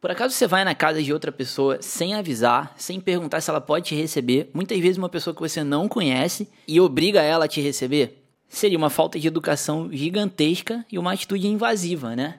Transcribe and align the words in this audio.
Por 0.00 0.10
acaso 0.10 0.34
você 0.34 0.46
vai 0.46 0.64
na 0.64 0.74
casa 0.74 1.02
de 1.02 1.12
outra 1.12 1.30
pessoa 1.30 1.76
sem 1.82 2.14
avisar, 2.14 2.72
sem 2.78 2.98
perguntar 2.98 3.42
se 3.42 3.50
ela 3.50 3.60
pode 3.60 3.88
te 3.88 3.94
receber, 3.94 4.50
muitas 4.54 4.78
vezes 4.80 4.96
uma 4.96 5.10
pessoa 5.10 5.34
que 5.34 5.42
você 5.42 5.62
não 5.62 5.86
conhece 5.88 6.48
e 6.66 6.80
obriga 6.80 7.20
ela 7.20 7.44
a 7.44 7.48
te 7.48 7.60
receber? 7.60 8.24
Seria 8.48 8.78
uma 8.78 8.88
falta 8.88 9.20
de 9.20 9.28
educação 9.28 9.90
gigantesca 9.92 10.86
e 10.90 10.98
uma 10.98 11.12
atitude 11.12 11.46
invasiva, 11.46 12.16
né? 12.16 12.38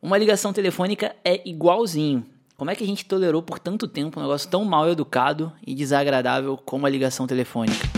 Uma 0.00 0.16
ligação 0.16 0.52
telefônica 0.52 1.16
é 1.24 1.42
igualzinho. 1.44 2.24
Como 2.56 2.70
é 2.70 2.76
que 2.76 2.84
a 2.84 2.86
gente 2.86 3.04
tolerou 3.04 3.42
por 3.42 3.58
tanto 3.58 3.88
tempo 3.88 4.20
um 4.20 4.22
negócio 4.22 4.48
tão 4.48 4.64
mal 4.64 4.88
educado 4.88 5.52
e 5.66 5.74
desagradável 5.74 6.56
como 6.56 6.86
a 6.86 6.90
ligação 6.90 7.26
telefônica? 7.26 7.93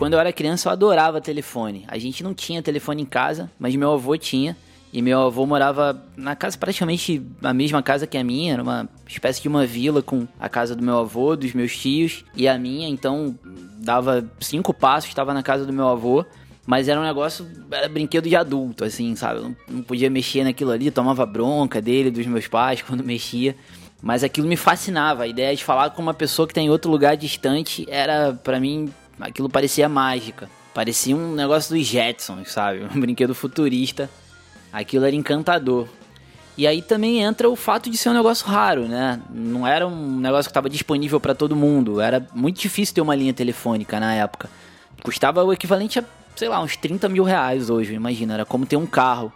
Quando 0.00 0.14
eu 0.14 0.18
era 0.18 0.32
criança, 0.32 0.66
eu 0.66 0.72
adorava 0.72 1.20
telefone. 1.20 1.84
A 1.86 1.98
gente 1.98 2.22
não 2.24 2.32
tinha 2.32 2.62
telefone 2.62 3.02
em 3.02 3.04
casa, 3.04 3.50
mas 3.58 3.76
meu 3.76 3.92
avô 3.92 4.16
tinha. 4.16 4.56
E 4.90 5.02
meu 5.02 5.20
avô 5.20 5.44
morava 5.44 6.02
na 6.16 6.34
casa 6.34 6.56
praticamente 6.56 7.22
a 7.42 7.52
mesma 7.52 7.82
casa 7.82 8.06
que 8.06 8.16
a 8.16 8.24
minha, 8.24 8.54
era 8.54 8.62
uma 8.62 8.88
espécie 9.06 9.42
de 9.42 9.46
uma 9.46 9.66
vila 9.66 10.00
com 10.00 10.26
a 10.40 10.48
casa 10.48 10.74
do 10.74 10.82
meu 10.82 10.96
avô, 10.96 11.36
dos 11.36 11.52
meus 11.52 11.76
tios 11.76 12.24
e 12.34 12.48
a 12.48 12.56
minha, 12.56 12.88
então 12.88 13.38
dava 13.76 14.26
cinco 14.40 14.72
passos, 14.72 15.10
estava 15.10 15.34
na 15.34 15.42
casa 15.42 15.66
do 15.66 15.72
meu 15.72 15.86
avô, 15.86 16.24
mas 16.66 16.88
era 16.88 16.98
um 16.98 17.04
negócio, 17.04 17.46
era 17.70 17.86
brinquedo 17.86 18.26
de 18.26 18.34
adulto, 18.34 18.84
assim, 18.84 19.14
sabe? 19.14 19.40
Eu 19.40 19.54
não, 19.68 19.82
podia 19.82 20.08
mexer 20.08 20.44
naquilo 20.44 20.70
ali, 20.70 20.90
tomava 20.90 21.26
bronca 21.26 21.78
dele, 21.78 22.10
dos 22.10 22.26
meus 22.26 22.48
pais 22.48 22.80
quando 22.88 23.04
mexia. 23.04 23.54
Mas 24.02 24.24
aquilo 24.24 24.48
me 24.48 24.56
fascinava, 24.56 25.24
a 25.24 25.26
ideia 25.26 25.54
de 25.54 25.62
falar 25.62 25.90
com 25.90 26.00
uma 26.00 26.14
pessoa 26.14 26.48
que 26.48 26.52
está 26.52 26.62
em 26.62 26.70
outro 26.70 26.90
lugar 26.90 27.18
distante 27.18 27.84
era, 27.86 28.32
para 28.32 28.58
mim, 28.58 28.90
aquilo 29.20 29.48
parecia 29.48 29.88
mágica. 29.88 30.48
Parecia 30.72 31.16
um 31.16 31.34
negócio 31.34 31.76
dos 31.76 31.86
Jetsons, 31.86 32.52
sabe? 32.52 32.86
Um 32.94 33.00
brinquedo 33.00 33.34
futurista. 33.34 34.08
Aquilo 34.72 35.04
era 35.04 35.16
encantador. 35.16 35.88
E 36.56 36.66
aí 36.66 36.82
também 36.82 37.22
entra 37.22 37.48
o 37.48 37.56
fato 37.56 37.88
de 37.88 37.96
ser 37.96 38.10
um 38.10 38.14
negócio 38.14 38.46
raro, 38.46 38.86
né? 38.86 39.20
Não 39.30 39.66
era 39.66 39.86
um 39.86 40.18
negócio 40.18 40.44
que 40.44 40.50
estava 40.50 40.68
disponível 40.68 41.18
para 41.18 41.34
todo 41.34 41.56
mundo. 41.56 42.00
Era 42.00 42.26
muito 42.34 42.60
difícil 42.60 42.94
ter 42.94 43.00
uma 43.00 43.14
linha 43.14 43.32
telefônica 43.32 43.98
na 43.98 44.14
época. 44.14 44.50
Custava 45.02 45.42
o 45.42 45.52
equivalente 45.52 45.98
a, 45.98 46.04
sei 46.36 46.48
lá, 46.48 46.60
uns 46.60 46.76
30 46.76 47.08
mil 47.08 47.24
reais 47.24 47.70
hoje, 47.70 47.94
imagina. 47.94 48.34
Era 48.34 48.44
como 48.44 48.66
ter 48.66 48.76
um 48.76 48.86
carro, 48.86 49.32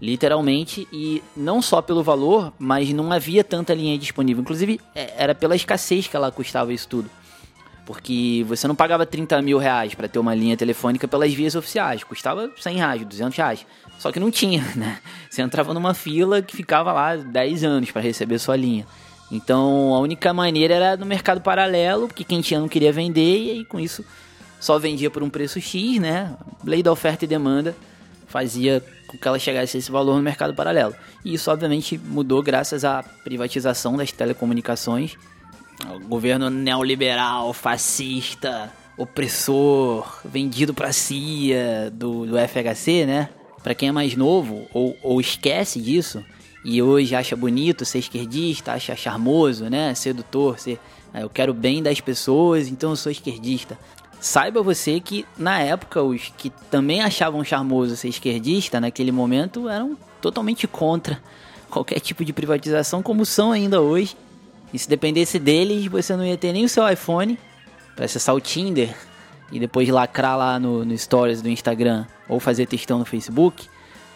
literalmente. 0.00 0.86
E 0.92 1.22
não 1.36 1.60
só 1.60 1.82
pelo 1.82 2.02
valor, 2.02 2.52
mas 2.58 2.92
não 2.92 3.10
havia 3.10 3.42
tanta 3.42 3.74
linha 3.74 3.98
disponível. 3.98 4.42
Inclusive, 4.42 4.80
é, 4.94 5.12
era 5.16 5.34
pela 5.34 5.56
escassez 5.56 6.06
que 6.06 6.14
ela 6.14 6.30
custava 6.30 6.72
isso 6.72 6.86
tudo. 6.88 7.10
Porque 7.90 8.44
você 8.46 8.68
não 8.68 8.74
pagava 8.76 9.04
30 9.04 9.42
mil 9.42 9.58
reais 9.58 9.96
para 9.96 10.06
ter 10.06 10.20
uma 10.20 10.32
linha 10.32 10.56
telefônica 10.56 11.08
pelas 11.08 11.34
vias 11.34 11.56
oficiais. 11.56 12.04
Custava 12.04 12.48
100 12.56 12.76
reais, 12.76 13.04
200 13.04 13.36
reais. 13.36 13.66
Só 13.98 14.12
que 14.12 14.20
não 14.20 14.30
tinha, 14.30 14.64
né? 14.78 15.00
Você 15.28 15.42
entrava 15.42 15.74
numa 15.74 15.92
fila 15.92 16.40
que 16.40 16.56
ficava 16.56 16.92
lá 16.92 17.16
10 17.16 17.64
anos 17.64 17.90
para 17.90 18.00
receber 18.00 18.38
sua 18.38 18.54
linha. 18.54 18.86
Então 19.28 19.92
a 19.92 19.98
única 19.98 20.32
maneira 20.32 20.72
era 20.72 20.96
no 20.96 21.04
mercado 21.04 21.40
paralelo, 21.40 22.06
porque 22.06 22.22
quem 22.22 22.40
tinha 22.40 22.60
não 22.60 22.68
queria 22.68 22.92
vender 22.92 23.38
e 23.42 23.50
aí 23.50 23.64
com 23.64 23.80
isso 23.80 24.04
só 24.60 24.78
vendia 24.78 25.10
por 25.10 25.24
um 25.24 25.28
preço 25.28 25.60
X, 25.60 25.98
né? 25.98 26.36
Lei 26.62 26.84
da 26.84 26.92
oferta 26.92 27.24
e 27.24 27.28
demanda 27.28 27.74
fazia 28.28 28.80
com 29.08 29.18
que 29.18 29.26
ela 29.26 29.40
chegasse 29.40 29.76
a 29.76 29.80
esse 29.80 29.90
valor 29.90 30.14
no 30.14 30.22
mercado 30.22 30.54
paralelo. 30.54 30.94
E 31.24 31.34
isso 31.34 31.50
obviamente 31.50 31.98
mudou 31.98 32.40
graças 32.40 32.84
à 32.84 33.02
privatização 33.02 33.96
das 33.96 34.12
telecomunicações 34.12 35.16
o 35.88 36.06
governo 36.06 36.50
neoliberal, 36.50 37.52
fascista, 37.52 38.72
opressor, 38.96 40.20
vendido 40.24 40.74
pra 40.74 40.92
CIA 40.92 41.90
do, 41.92 42.26
do 42.26 42.36
FHC, 42.36 43.06
né? 43.06 43.28
Pra 43.62 43.74
quem 43.74 43.88
é 43.88 43.92
mais 43.92 44.16
novo 44.16 44.66
ou, 44.72 44.96
ou 45.02 45.20
esquece 45.20 45.80
disso 45.80 46.24
e 46.64 46.82
hoje 46.82 47.14
acha 47.14 47.34
bonito 47.34 47.84
ser 47.84 47.98
esquerdista, 47.98 48.72
acha 48.72 48.94
charmoso, 48.94 49.68
né? 49.70 49.94
Sedutor, 49.94 50.58
ser, 50.58 50.78
ah, 51.12 51.20
eu 51.20 51.30
quero 51.30 51.54
bem 51.54 51.82
das 51.82 52.00
pessoas, 52.00 52.68
então 52.68 52.90
eu 52.90 52.96
sou 52.96 53.10
esquerdista. 53.10 53.78
Saiba 54.20 54.62
você 54.62 55.00
que 55.00 55.24
na 55.38 55.60
época 55.60 56.02
os 56.02 56.30
que 56.36 56.50
também 56.70 57.00
achavam 57.00 57.42
charmoso 57.42 57.96
ser 57.96 58.08
esquerdista 58.08 58.78
naquele 58.78 59.10
momento 59.10 59.68
eram 59.68 59.96
totalmente 60.20 60.66
contra 60.66 61.18
qualquer 61.70 62.00
tipo 62.00 62.22
de 62.24 62.32
privatização, 62.32 63.02
como 63.02 63.24
são 63.24 63.52
ainda 63.52 63.80
hoje 63.80 64.14
e 64.72 64.78
se 64.78 64.88
dependesse 64.88 65.38
deles, 65.38 65.86
você 65.86 66.14
não 66.16 66.24
ia 66.24 66.36
ter 66.36 66.52
nem 66.52 66.64
o 66.64 66.68
seu 66.68 66.88
iPhone 66.88 67.38
para 67.96 68.04
acessar 68.04 68.34
o 68.34 68.40
Tinder 68.40 68.94
e 69.50 69.58
depois 69.58 69.88
lacrar 69.88 70.38
lá 70.38 70.58
no, 70.58 70.84
no 70.84 70.96
Stories 70.96 71.42
do 71.42 71.48
Instagram 71.48 72.06
ou 72.28 72.38
fazer 72.38 72.66
textão 72.66 72.98
no 72.98 73.04
Facebook. 73.04 73.68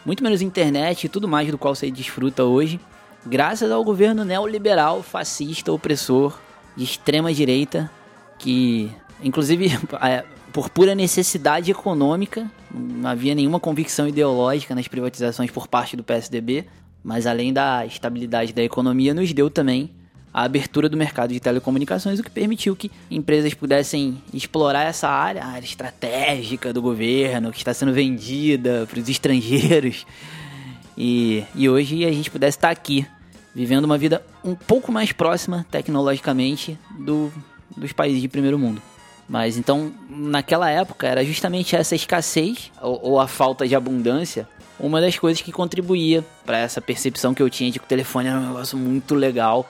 Muito 0.07 0.23
menos 0.23 0.43
internet 0.43 1.05
e 1.05 1.09
tudo 1.09 1.27
mais 1.27 1.51
do 1.51 1.59
qual 1.59 1.75
você 1.75 1.91
desfruta 1.91 2.45
hoje, 2.45 2.79
graças 3.27 3.71
ao 3.71 3.83
governo 3.83 4.25
neoliberal, 4.25 5.03
fascista, 5.03 5.73
opressor, 5.73 6.39
de 6.77 6.85
extrema 6.85 7.33
direita, 7.33 7.91
que, 8.39 8.91
inclusive, 9.23 9.73
é, 10.03 10.25
por 10.53 10.69
pura 10.69 10.95
necessidade 10.95 11.71
econômica, 11.71 12.49
não 12.73 13.09
havia 13.09 13.35
nenhuma 13.35 13.59
convicção 13.59 14.07
ideológica 14.07 14.75
nas 14.75 14.87
privatizações 14.87 15.51
por 15.51 15.67
parte 15.67 15.97
do 15.97 16.05
PSDB, 16.05 16.67
mas 17.03 17.27
além 17.27 17.53
da 17.53 17.85
estabilidade 17.87 18.53
da 18.53 18.63
economia, 18.63 19.15
nos 19.15 19.33
deu 19.33 19.51
também 19.51 19.91
a 20.35 20.43
abertura 20.43 20.89
do 20.89 20.97
mercado 20.97 21.33
de 21.33 21.39
telecomunicações, 21.39 22.19
o 22.19 22.25
que 22.25 22.31
permitiu 22.31 22.75
que 22.75 22.91
empresas 23.09 23.55
pudessem 23.55 24.21
explorar 24.33 24.83
essa 24.83 25.09
área, 25.09 25.45
área 25.45 25.65
estratégica 25.65 26.73
do 26.73 26.83
governo, 26.83 27.53
que 27.53 27.59
está 27.59 27.73
sendo 27.73 27.93
vendida 27.93 28.85
para 28.91 28.99
os 28.99 29.09
estrangeiros. 29.09 30.05
E, 30.99 31.45
e 31.55 31.69
hoje 31.69 32.05
a 32.05 32.11
gente 32.11 32.33
pudesse 32.33 32.59
estar 32.59 32.71
aqui, 32.71 33.07
vivendo 33.55 33.85
uma 33.85 33.97
vida 33.97 34.25
um 34.43 34.57
pouco 34.57 34.91
mais 34.91 35.13
próxima, 35.13 35.65
tecnologicamente, 35.71 36.77
do, 36.99 37.33
dos 37.77 37.93
países 37.93 38.21
de 38.21 38.27
primeiro 38.27 38.59
mundo. 38.59 38.83
Mas 39.29 39.57
então, 39.57 39.93
naquela 40.11 40.69
época, 40.69 41.07
era 41.07 41.25
justamente 41.25 41.77
essa 41.77 41.95
escassez 41.95 42.73
ou, 42.83 43.01
ou 43.03 43.21
a 43.21 43.29
falta 43.29 43.69
de 43.69 43.75
abundância 43.77 44.49
uma 44.81 45.01
das 45.01 45.17
coisas 45.17 45.41
que 45.41 45.53
contribuía 45.53 46.25
para 46.45 46.59
essa 46.59 46.81
percepção 46.81 47.33
que 47.33 47.41
eu 47.41 47.49
tinha 47.49 47.71
de 47.71 47.79
que 47.79 47.85
o 47.85 47.89
telefone 47.89 48.29
era 48.29 48.39
um 48.39 48.49
negócio 48.49 48.77
muito 48.77 49.15
legal 49.15 49.69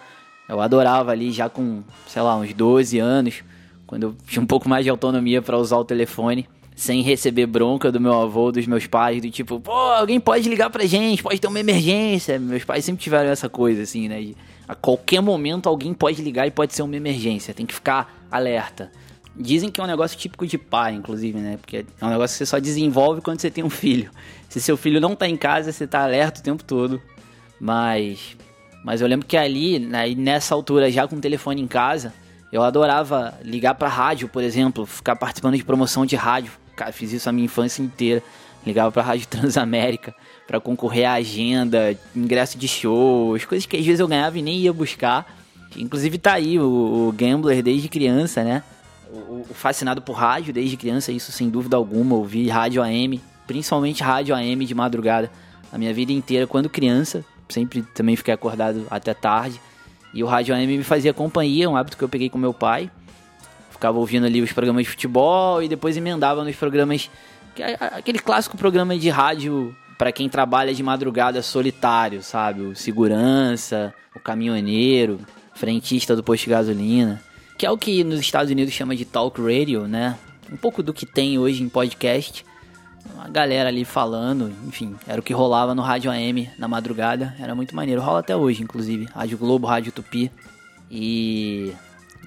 eu 0.48 0.60
adorava 0.60 1.10
ali 1.10 1.30
já 1.30 1.48
com, 1.48 1.82
sei 2.06 2.22
lá, 2.22 2.36
uns 2.36 2.52
12 2.52 2.98
anos, 2.98 3.42
quando 3.86 4.02
eu 4.04 4.16
tinha 4.26 4.42
um 4.42 4.46
pouco 4.46 4.68
mais 4.68 4.84
de 4.84 4.90
autonomia 4.90 5.40
para 5.40 5.56
usar 5.58 5.76
o 5.76 5.84
telefone, 5.84 6.46
sem 6.74 7.02
receber 7.02 7.46
bronca 7.46 7.92
do 7.92 8.00
meu 8.00 8.20
avô, 8.20 8.50
dos 8.50 8.66
meus 8.66 8.86
pais, 8.86 9.22
do 9.22 9.30
tipo, 9.30 9.60
pô, 9.60 9.72
alguém 9.72 10.18
pode 10.18 10.48
ligar 10.48 10.70
pra 10.70 10.84
gente, 10.84 11.22
pode 11.22 11.40
ter 11.40 11.46
uma 11.46 11.60
emergência. 11.60 12.38
Meus 12.38 12.64
pais 12.64 12.84
sempre 12.84 13.02
tiveram 13.02 13.30
essa 13.30 13.48
coisa 13.48 13.82
assim, 13.82 14.08
né? 14.08 14.32
A 14.66 14.74
qualquer 14.74 15.20
momento 15.20 15.68
alguém 15.68 15.94
pode 15.94 16.20
ligar 16.20 16.46
e 16.46 16.50
pode 16.50 16.74
ser 16.74 16.82
uma 16.82 16.96
emergência, 16.96 17.54
tem 17.54 17.64
que 17.64 17.74
ficar 17.74 18.26
alerta. 18.30 18.90
Dizem 19.36 19.68
que 19.68 19.80
é 19.80 19.84
um 19.84 19.86
negócio 19.86 20.16
típico 20.16 20.46
de 20.46 20.56
pai, 20.56 20.94
inclusive, 20.94 21.38
né? 21.38 21.56
Porque 21.56 21.84
é 22.00 22.04
um 22.04 22.08
negócio 22.08 22.34
que 22.34 22.38
você 22.38 22.46
só 22.46 22.58
desenvolve 22.58 23.20
quando 23.20 23.40
você 23.40 23.50
tem 23.50 23.64
um 23.64 23.70
filho. 23.70 24.10
Se 24.48 24.60
seu 24.60 24.76
filho 24.76 25.00
não 25.00 25.16
tá 25.16 25.28
em 25.28 25.36
casa, 25.36 25.72
você 25.72 25.86
tá 25.86 26.02
alerta 26.02 26.40
o 26.40 26.42
tempo 26.42 26.62
todo. 26.62 27.02
Mas 27.60 28.36
mas 28.84 29.00
eu 29.00 29.08
lembro 29.08 29.26
que 29.26 29.34
ali, 29.34 29.78
né, 29.78 30.14
nessa 30.14 30.54
altura, 30.54 30.90
já 30.90 31.08
com 31.08 31.16
o 31.16 31.20
telefone 31.20 31.62
em 31.62 31.66
casa, 31.66 32.12
eu 32.52 32.62
adorava 32.62 33.32
ligar 33.42 33.74
pra 33.74 33.88
rádio, 33.88 34.28
por 34.28 34.42
exemplo, 34.42 34.84
ficar 34.84 35.16
participando 35.16 35.56
de 35.56 35.64
promoção 35.64 36.04
de 36.04 36.14
rádio. 36.14 36.52
Cara, 36.76 36.92
fiz 36.92 37.10
isso 37.10 37.26
a 37.26 37.32
minha 37.32 37.46
infância 37.46 37.82
inteira. 37.82 38.22
Ligava 38.64 38.92
pra 38.92 39.02
Rádio 39.02 39.26
Transamérica 39.28 40.14
para 40.46 40.60
concorrer 40.60 41.06
à 41.06 41.14
agenda, 41.14 41.98
ingresso 42.14 42.58
de 42.58 42.68
shows, 42.68 43.44
coisas 43.46 43.64
que 43.64 43.76
às 43.76 43.84
vezes 43.84 44.00
eu 44.00 44.08
ganhava 44.08 44.38
e 44.38 44.42
nem 44.42 44.58
ia 44.58 44.72
buscar. 44.72 45.34
Inclusive 45.76 46.18
tá 46.18 46.34
aí 46.34 46.58
o, 46.58 47.08
o 47.08 47.12
Gambler 47.12 47.62
desde 47.62 47.88
criança, 47.88 48.44
né? 48.44 48.62
O, 49.10 49.46
o, 49.50 49.54
fascinado 49.54 50.02
por 50.02 50.12
rádio 50.12 50.52
desde 50.52 50.76
criança, 50.76 51.10
isso 51.10 51.32
sem 51.32 51.48
dúvida 51.48 51.76
alguma. 51.76 52.16
Ouvi 52.16 52.48
rádio 52.48 52.82
AM, 52.82 53.20
principalmente 53.46 54.02
rádio 54.02 54.34
AM 54.34 54.64
de 54.64 54.74
madrugada, 54.74 55.30
a 55.72 55.78
minha 55.78 55.92
vida 55.92 56.12
inteira 56.12 56.46
quando 56.46 56.68
criança 56.68 57.24
sempre 57.54 57.82
também 57.94 58.16
fiquei 58.16 58.34
acordado 58.34 58.86
até 58.90 59.14
tarde. 59.14 59.60
E 60.12 60.22
o 60.22 60.26
rádio 60.26 60.54
AM 60.54 60.66
me 60.66 60.84
fazia 60.84 61.14
companhia, 61.14 61.70
um 61.70 61.76
hábito 61.76 61.96
que 61.96 62.04
eu 62.04 62.08
peguei 62.08 62.28
com 62.28 62.36
meu 62.36 62.52
pai. 62.52 62.90
Ficava 63.70 63.98
ouvindo 63.98 64.26
ali 64.26 64.40
os 64.40 64.52
programas 64.52 64.84
de 64.84 64.90
futebol 64.90 65.62
e 65.62 65.68
depois 65.68 65.96
emendava 65.96 66.44
nos 66.44 66.56
programas. 66.56 67.10
Aquele 67.80 68.18
clássico 68.18 68.56
programa 68.56 68.96
de 68.98 69.08
rádio 69.08 69.74
para 69.96 70.10
quem 70.12 70.28
trabalha 70.28 70.74
de 70.74 70.82
madrugada 70.82 71.40
solitário, 71.42 72.22
sabe? 72.22 72.62
O 72.62 72.74
segurança, 72.74 73.94
o 74.14 74.20
caminhoneiro, 74.20 75.20
frentista 75.54 76.16
do 76.16 76.22
posto 76.22 76.44
de 76.44 76.50
gasolina. 76.50 77.22
Que 77.56 77.66
é 77.66 77.70
o 77.70 77.78
que 77.78 78.02
nos 78.02 78.20
Estados 78.20 78.50
Unidos 78.50 78.74
chama 78.74 78.96
de 78.96 79.04
talk 79.04 79.40
radio, 79.40 79.86
né? 79.86 80.16
Um 80.52 80.56
pouco 80.56 80.82
do 80.82 80.92
que 80.92 81.06
tem 81.06 81.38
hoje 81.38 81.62
em 81.62 81.68
podcast 81.68 82.44
uma 83.12 83.28
galera 83.28 83.68
ali 83.68 83.84
falando, 83.84 84.52
enfim, 84.66 84.94
era 85.06 85.20
o 85.20 85.22
que 85.22 85.32
rolava 85.32 85.74
no 85.74 85.82
rádio 85.82 86.10
AM 86.10 86.50
na 86.58 86.68
madrugada, 86.68 87.34
era 87.38 87.54
muito 87.54 87.74
maneiro, 87.74 88.00
rola 88.00 88.20
até 88.20 88.36
hoje, 88.36 88.62
inclusive, 88.62 89.06
Rádio 89.14 89.38
Globo, 89.38 89.66
Rádio 89.66 89.92
Tupi. 89.92 90.30
E 90.90 91.72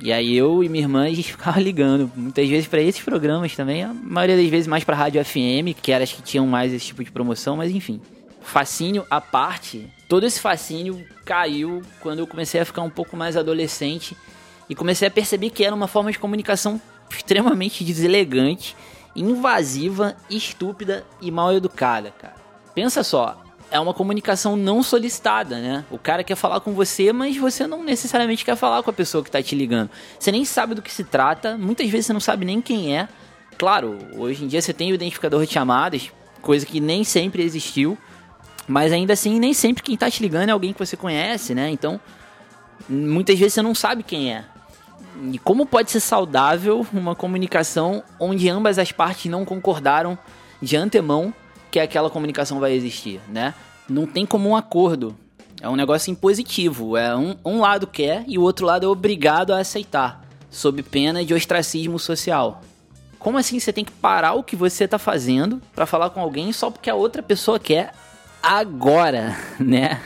E 0.01 0.11
aí 0.11 0.35
eu 0.35 0.63
e 0.63 0.69
minha 0.69 0.83
irmã 0.83 1.05
a 1.05 1.13
gente 1.13 1.31
ficava 1.33 1.59
ligando, 1.59 2.11
muitas 2.15 2.47
vezes 2.47 2.67
para 2.67 2.81
esses 2.81 3.01
programas 3.01 3.55
também, 3.55 3.83
a 3.83 3.93
maioria 3.93 4.37
das 4.37 4.47
vezes 4.47 4.67
mais 4.67 4.83
para 4.83 4.95
rádio 4.95 5.23
FM, 5.23 5.73
que 5.81 5.91
eram 5.91 6.03
as 6.03 6.11
que 6.11 6.21
tinham 6.21 6.45
mais 6.45 6.73
esse 6.73 6.85
tipo 6.87 7.03
de 7.03 7.11
promoção, 7.11 7.57
mas 7.57 7.71
enfim. 7.71 8.01
Fascínio 8.41 9.05
à 9.09 9.19
parte, 9.19 9.91
todo 10.07 10.25
esse 10.25 10.39
fascínio 10.39 11.05
caiu 11.25 11.81
quando 11.99 12.19
eu 12.19 12.27
comecei 12.27 12.61
a 12.61 12.65
ficar 12.65 12.81
um 12.81 12.89
pouco 12.89 13.17
mais 13.17 13.35
adolescente 13.35 14.15
e 14.69 14.75
comecei 14.75 15.07
a 15.07 15.11
perceber 15.11 15.49
que 15.49 15.65
era 15.65 15.75
uma 15.75 15.87
forma 15.87 16.11
de 16.11 16.19
comunicação 16.19 16.79
extremamente 17.09 17.83
deselegante, 17.83 18.75
invasiva, 19.17 20.15
estúpida 20.29 21.05
e 21.19 21.31
mal 21.31 21.51
educada, 21.53 22.11
cara. 22.11 22.35
Pensa 22.75 23.03
só, 23.03 23.43
é 23.71 23.79
uma 23.79 23.93
comunicação 23.93 24.55
não 24.55 24.81
solicitada, 24.83 25.59
né? 25.59 25.83
O 25.91 25.97
cara 25.97 26.23
quer 26.23 26.35
falar 26.35 26.59
com 26.59 26.73
você, 26.73 27.11
mas 27.11 27.35
você 27.35 27.65
não 27.65 27.83
necessariamente 27.83 28.45
quer 28.45 28.55
falar 28.55 28.83
com 28.83 28.89
a 28.89 28.93
pessoa 28.93 29.23
que 29.23 29.31
tá 29.31 29.41
te 29.41 29.55
ligando. 29.55 29.89
Você 30.19 30.31
nem 30.31 30.45
sabe 30.45 30.75
do 30.75 30.81
que 30.81 30.93
se 30.93 31.03
trata, 31.03 31.57
muitas 31.57 31.89
vezes 31.89 32.05
você 32.05 32.13
não 32.13 32.19
sabe 32.19 32.45
nem 32.45 32.61
quem 32.61 32.95
é. 32.95 33.09
Claro, 33.57 33.97
hoje 34.15 34.45
em 34.45 34.47
dia 34.47 34.61
você 34.61 34.71
tem 34.71 34.91
o 34.91 34.95
identificador 34.95 35.45
de 35.45 35.51
chamadas, 35.51 36.11
coisa 36.41 36.65
que 36.65 36.79
nem 36.79 37.03
sempre 37.03 37.41
existiu, 37.41 37.97
mas 38.67 38.93
ainda 38.93 39.13
assim 39.13 39.39
nem 39.39 39.53
sempre 39.53 39.81
quem 39.81 39.97
tá 39.97 40.09
te 40.11 40.21
ligando 40.21 40.49
é 40.49 40.51
alguém 40.51 40.71
que 40.71 40.79
você 40.79 40.95
conhece, 40.95 41.55
né? 41.55 41.69
Então, 41.69 41.99
muitas 42.87 43.37
vezes 43.37 43.55
você 43.55 43.61
não 43.61 43.73
sabe 43.73 44.03
quem 44.03 44.33
é. 44.33 44.45
E 45.31 45.37
como 45.39 45.65
pode 45.65 45.91
ser 45.91 45.99
saudável 45.99 46.85
uma 46.93 47.15
comunicação 47.15 48.03
onde 48.19 48.49
ambas 48.49 48.77
as 48.77 48.91
partes 48.91 49.31
não 49.31 49.43
concordaram 49.43 50.17
de 50.61 50.75
antemão 50.75 51.33
que 51.71 51.79
aquela 51.79 52.09
comunicação 52.09 52.59
vai 52.59 52.73
existir, 52.73 53.19
né? 53.27 53.53
Não 53.89 54.05
tem 54.05 54.25
como 54.25 54.49
um 54.49 54.55
acordo. 54.55 55.15
É 55.61 55.67
um 55.67 55.75
negócio 55.75 56.11
impositivo. 56.11 56.95
É 56.95 57.15
um, 57.15 57.35
um 57.43 57.59
lado 57.59 57.87
quer 57.87 58.23
e 58.27 58.37
o 58.37 58.41
outro 58.41 58.65
lado 58.65 58.85
é 58.85 58.89
obrigado 58.89 59.53
a 59.53 59.59
aceitar, 59.59 60.23
sob 60.49 60.83
pena 60.83 61.25
de 61.25 61.33
ostracismo 61.33 61.97
social. 61.97 62.61
Como 63.17 63.37
assim 63.37 63.59
você 63.59 63.73
tem 63.73 63.83
que 63.83 63.91
parar 63.91 64.33
o 64.33 64.43
que 64.43 64.55
você 64.55 64.83
está 64.83 64.99
fazendo 64.99 65.61
para 65.73 65.85
falar 65.85 66.11
com 66.11 66.21
alguém 66.21 66.53
só 66.53 66.69
porque 66.69 66.89
a 66.89 66.95
outra 66.95 67.23
pessoa 67.23 67.59
quer 67.59 67.93
agora, 68.41 69.35
né? 69.59 69.99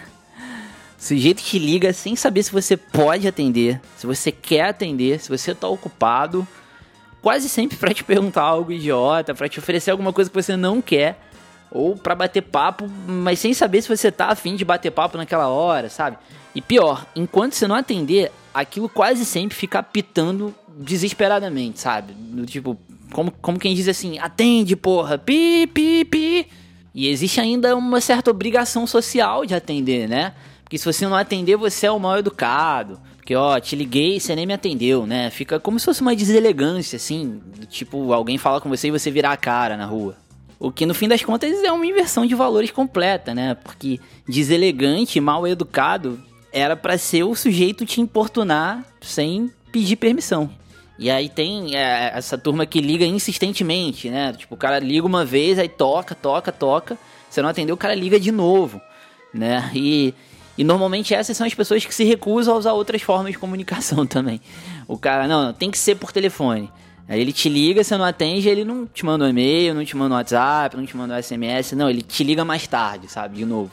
Sujeito 1.01 1.42
te 1.42 1.57
liga 1.57 1.92
sem 1.94 2.15
saber 2.15 2.44
se 2.44 2.51
você 2.51 2.77
pode 2.77 3.27
atender, 3.27 3.81
se 3.98 4.06
você 4.06 4.31
quer 4.31 4.65
atender, 4.65 5.19
se 5.19 5.30
você 5.30 5.51
está 5.51 5.68
ocupado, 5.68 6.48
quase 7.24 7.50
sempre 7.50 7.75
para 7.75 7.92
te 7.92 8.03
perguntar 8.03 8.44
algo 8.44 8.71
idiota, 8.71 9.33
para 9.33 9.50
te 9.50 9.57
oferecer 9.57 9.89
alguma 9.89 10.13
coisa 10.13 10.30
que 10.30 10.36
você 10.36 10.56
não 10.56 10.80
quer 10.80 11.19
ou 11.71 11.95
para 11.95 12.13
bater 12.13 12.44
papo, 12.44 12.88
mas 13.07 13.39
sem 13.39 13.51
saber 13.51 13.81
se 13.81 13.89
você 13.89 14.12
tá 14.12 14.27
afim 14.27 14.56
de 14.56 14.63
bater 14.63 14.92
papo 14.92 15.18
naquela 15.18 15.48
hora, 15.48 15.89
sabe? 15.89 16.18
E 16.53 16.62
pior, 16.62 17.04
enquanto 17.15 17.54
você 17.54 17.68
não 17.68 17.75
atender, 17.75 18.31
aquilo 18.54 18.88
quase 18.88 19.25
sempre 19.25 19.57
fica 19.57 19.80
apitando 19.80 20.54
desesperadamente, 20.68 21.80
sabe? 21.80 22.13
Do 22.13 22.45
tipo, 22.45 22.77
como, 23.12 23.31
como 23.31 23.57
quem 23.57 23.74
diz 23.74 23.88
assim, 23.88 24.19
atende, 24.19 24.75
porra, 24.75 25.18
pi, 25.18 25.65
pi, 25.65 26.06
pi. 26.06 26.47
E 26.94 27.07
existe 27.07 27.42
ainda 27.42 27.75
uma 27.75 28.00
certa 28.00 28.30
obrigação 28.30 28.86
social 28.86 29.47
de 29.47 29.56
atender, 29.56 30.07
né? 30.07 30.33
Porque 30.71 30.77
se 30.77 30.85
você 30.85 31.06
não 31.06 31.18
atender, 31.18 31.57
você 31.57 31.85
é 31.85 31.91
o 31.91 32.00
mal 32.00 32.18
educado. 32.18 32.97
Porque, 33.18 33.35
ó, 33.35 33.59
te 33.59 33.75
liguei 33.75 34.15
e 34.15 34.19
você 34.21 34.33
nem 34.33 34.45
me 34.45 34.53
atendeu, 34.53 35.06
né? 35.06 35.29
Fica 35.29 35.59
como 35.59 35.77
se 35.77 35.83
fosse 35.83 36.00
uma 36.00 36.15
deselegância, 36.15 36.95
assim. 36.95 37.41
Tipo, 37.69 38.13
alguém 38.13 38.38
fala 38.38 38.62
com 38.62 38.69
você 38.69 38.88
e 38.88 38.91
você 38.91 39.12
virar 39.12 39.33
a 39.33 39.38
cara 39.38 39.75
na 39.75 39.85
rua. 39.85 40.15
O 40.57 40.71
que 40.71 40.85
no 40.85 40.94
fim 40.94 41.09
das 41.09 41.21
contas 41.25 41.51
é 41.62 41.69
uma 41.73 41.85
inversão 41.85 42.25
de 42.25 42.33
valores 42.33 42.71
completa, 42.71 43.35
né? 43.35 43.53
Porque 43.53 44.00
deselegante, 44.25 45.19
mal 45.19 45.45
educado, 45.45 46.23
era 46.53 46.77
para 46.77 46.97
ser 46.97 47.23
o 47.23 47.35
sujeito 47.35 47.85
te 47.85 48.00
importunar 48.00 48.85
sem 49.01 49.51
pedir 49.73 49.97
permissão. 49.97 50.50
E 50.97 51.12
aí 51.12 51.27
tem 51.27 51.75
é, 51.75 52.13
essa 52.15 52.38
turma 52.38 52.65
que 52.65 52.79
liga 52.79 53.06
insistentemente, 53.06 54.09
né? 54.09 54.31
Tipo, 54.31 54.56
o 54.56 54.57
cara 54.57 54.79
liga 54.79 55.06
uma 55.06 55.25
vez, 55.25 55.59
aí 55.59 55.68
toca, 55.68 56.15
toca, 56.15 56.50
toca. 56.50 56.97
Você 57.29 57.41
não 57.41 57.50
atendeu, 57.50 57.75
o 57.75 57.77
cara 57.77 57.94
liga 57.94 58.18
de 58.18 58.31
novo, 58.31 58.79
né? 59.33 59.69
E, 59.75 60.13
e 60.61 60.63
normalmente 60.63 61.11
essas 61.11 61.35
são 61.35 61.47
as 61.47 61.55
pessoas 61.55 61.83
que 61.83 61.95
se 61.95 62.03
recusam 62.03 62.53
a 62.53 62.57
usar 62.59 62.73
outras 62.73 63.01
formas 63.01 63.31
de 63.31 63.39
comunicação 63.39 64.05
também. 64.05 64.39
O 64.87 64.95
cara, 64.95 65.27
não, 65.27 65.51
tem 65.51 65.71
que 65.71 65.77
ser 65.79 65.95
por 65.95 66.11
telefone. 66.11 66.71
Aí 67.09 67.19
ele 67.19 67.33
te 67.33 67.49
liga, 67.49 67.83
você 67.83 67.97
não 67.97 68.05
atende, 68.05 68.47
ele 68.47 68.63
não 68.63 68.85
te 68.85 69.03
manda 69.03 69.25
um 69.25 69.27
e-mail, 69.27 69.73
não 69.73 69.83
te 69.83 69.97
manda 69.97 70.13
um 70.13 70.17
WhatsApp, 70.19 70.77
não 70.77 70.85
te 70.85 70.95
manda 70.95 71.15
um 71.15 71.17
SMS, 71.19 71.71
não, 71.71 71.89
ele 71.89 72.03
te 72.03 72.23
liga 72.23 72.45
mais 72.45 72.67
tarde, 72.67 73.11
sabe, 73.11 73.37
de 73.37 73.43
novo. 73.43 73.71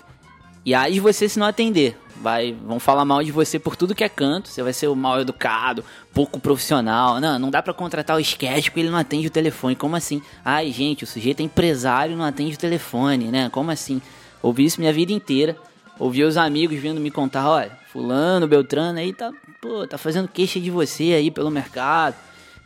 E 0.65 0.75
aí 0.75 0.99
você 0.99 1.29
se 1.29 1.39
não 1.39 1.47
atender, 1.47 1.95
vai, 2.23 2.57
vão 2.65 2.81
falar 2.81 3.05
mal 3.05 3.23
de 3.23 3.33
você 3.33 3.59
por 3.59 3.77
tudo 3.77 3.95
que 3.95 4.03
é 4.03 4.09
canto, 4.09 4.49
você 4.49 4.63
vai 4.63 4.73
ser 4.73 4.89
o 4.89 4.97
mal 4.97 5.21
educado, 5.21 5.85
pouco 6.15 6.41
profissional. 6.41 7.21
Não, 7.21 7.39
não 7.39 7.51
dá 7.51 7.63
para 7.63 7.75
contratar 7.75 8.17
o 8.17 8.21
sketch 8.21 8.69
porque 8.69 8.81
ele 8.81 8.89
não 8.89 8.99
atende 8.99 9.27
o 9.27 9.31
telefone. 9.31 9.77
Como 9.77 9.95
assim? 9.95 10.23
Ai, 10.43 10.73
gente, 10.73 11.05
o 11.05 11.07
sujeito 11.07 11.41
é 11.41 11.43
empresário 11.43 12.17
não 12.17 12.25
atende 12.25 12.55
o 12.55 12.59
telefone, 12.59 13.27
né? 13.27 13.51
Como 13.51 13.71
assim? 13.71 14.01
Ouvi 14.43 14.65
isso 14.65 14.81
minha 14.81 14.93
vida 14.93 15.13
inteira. 15.13 15.55
Ouvi 15.99 16.23
os 16.23 16.37
amigos 16.37 16.79
vindo 16.79 17.01
me 17.01 17.11
contar, 17.11 17.49
olha, 17.49 17.73
fulano, 17.93 18.47
Beltrano 18.47 18.99
aí 18.99 19.13
tá, 19.13 19.33
pô, 19.61 19.87
tá 19.87 19.99
fazendo 19.99 20.29
queixa 20.29 20.61
de 20.61 20.71
você 20.71 21.15
aí 21.15 21.31
pelo 21.31 21.51
mercado 21.51 22.15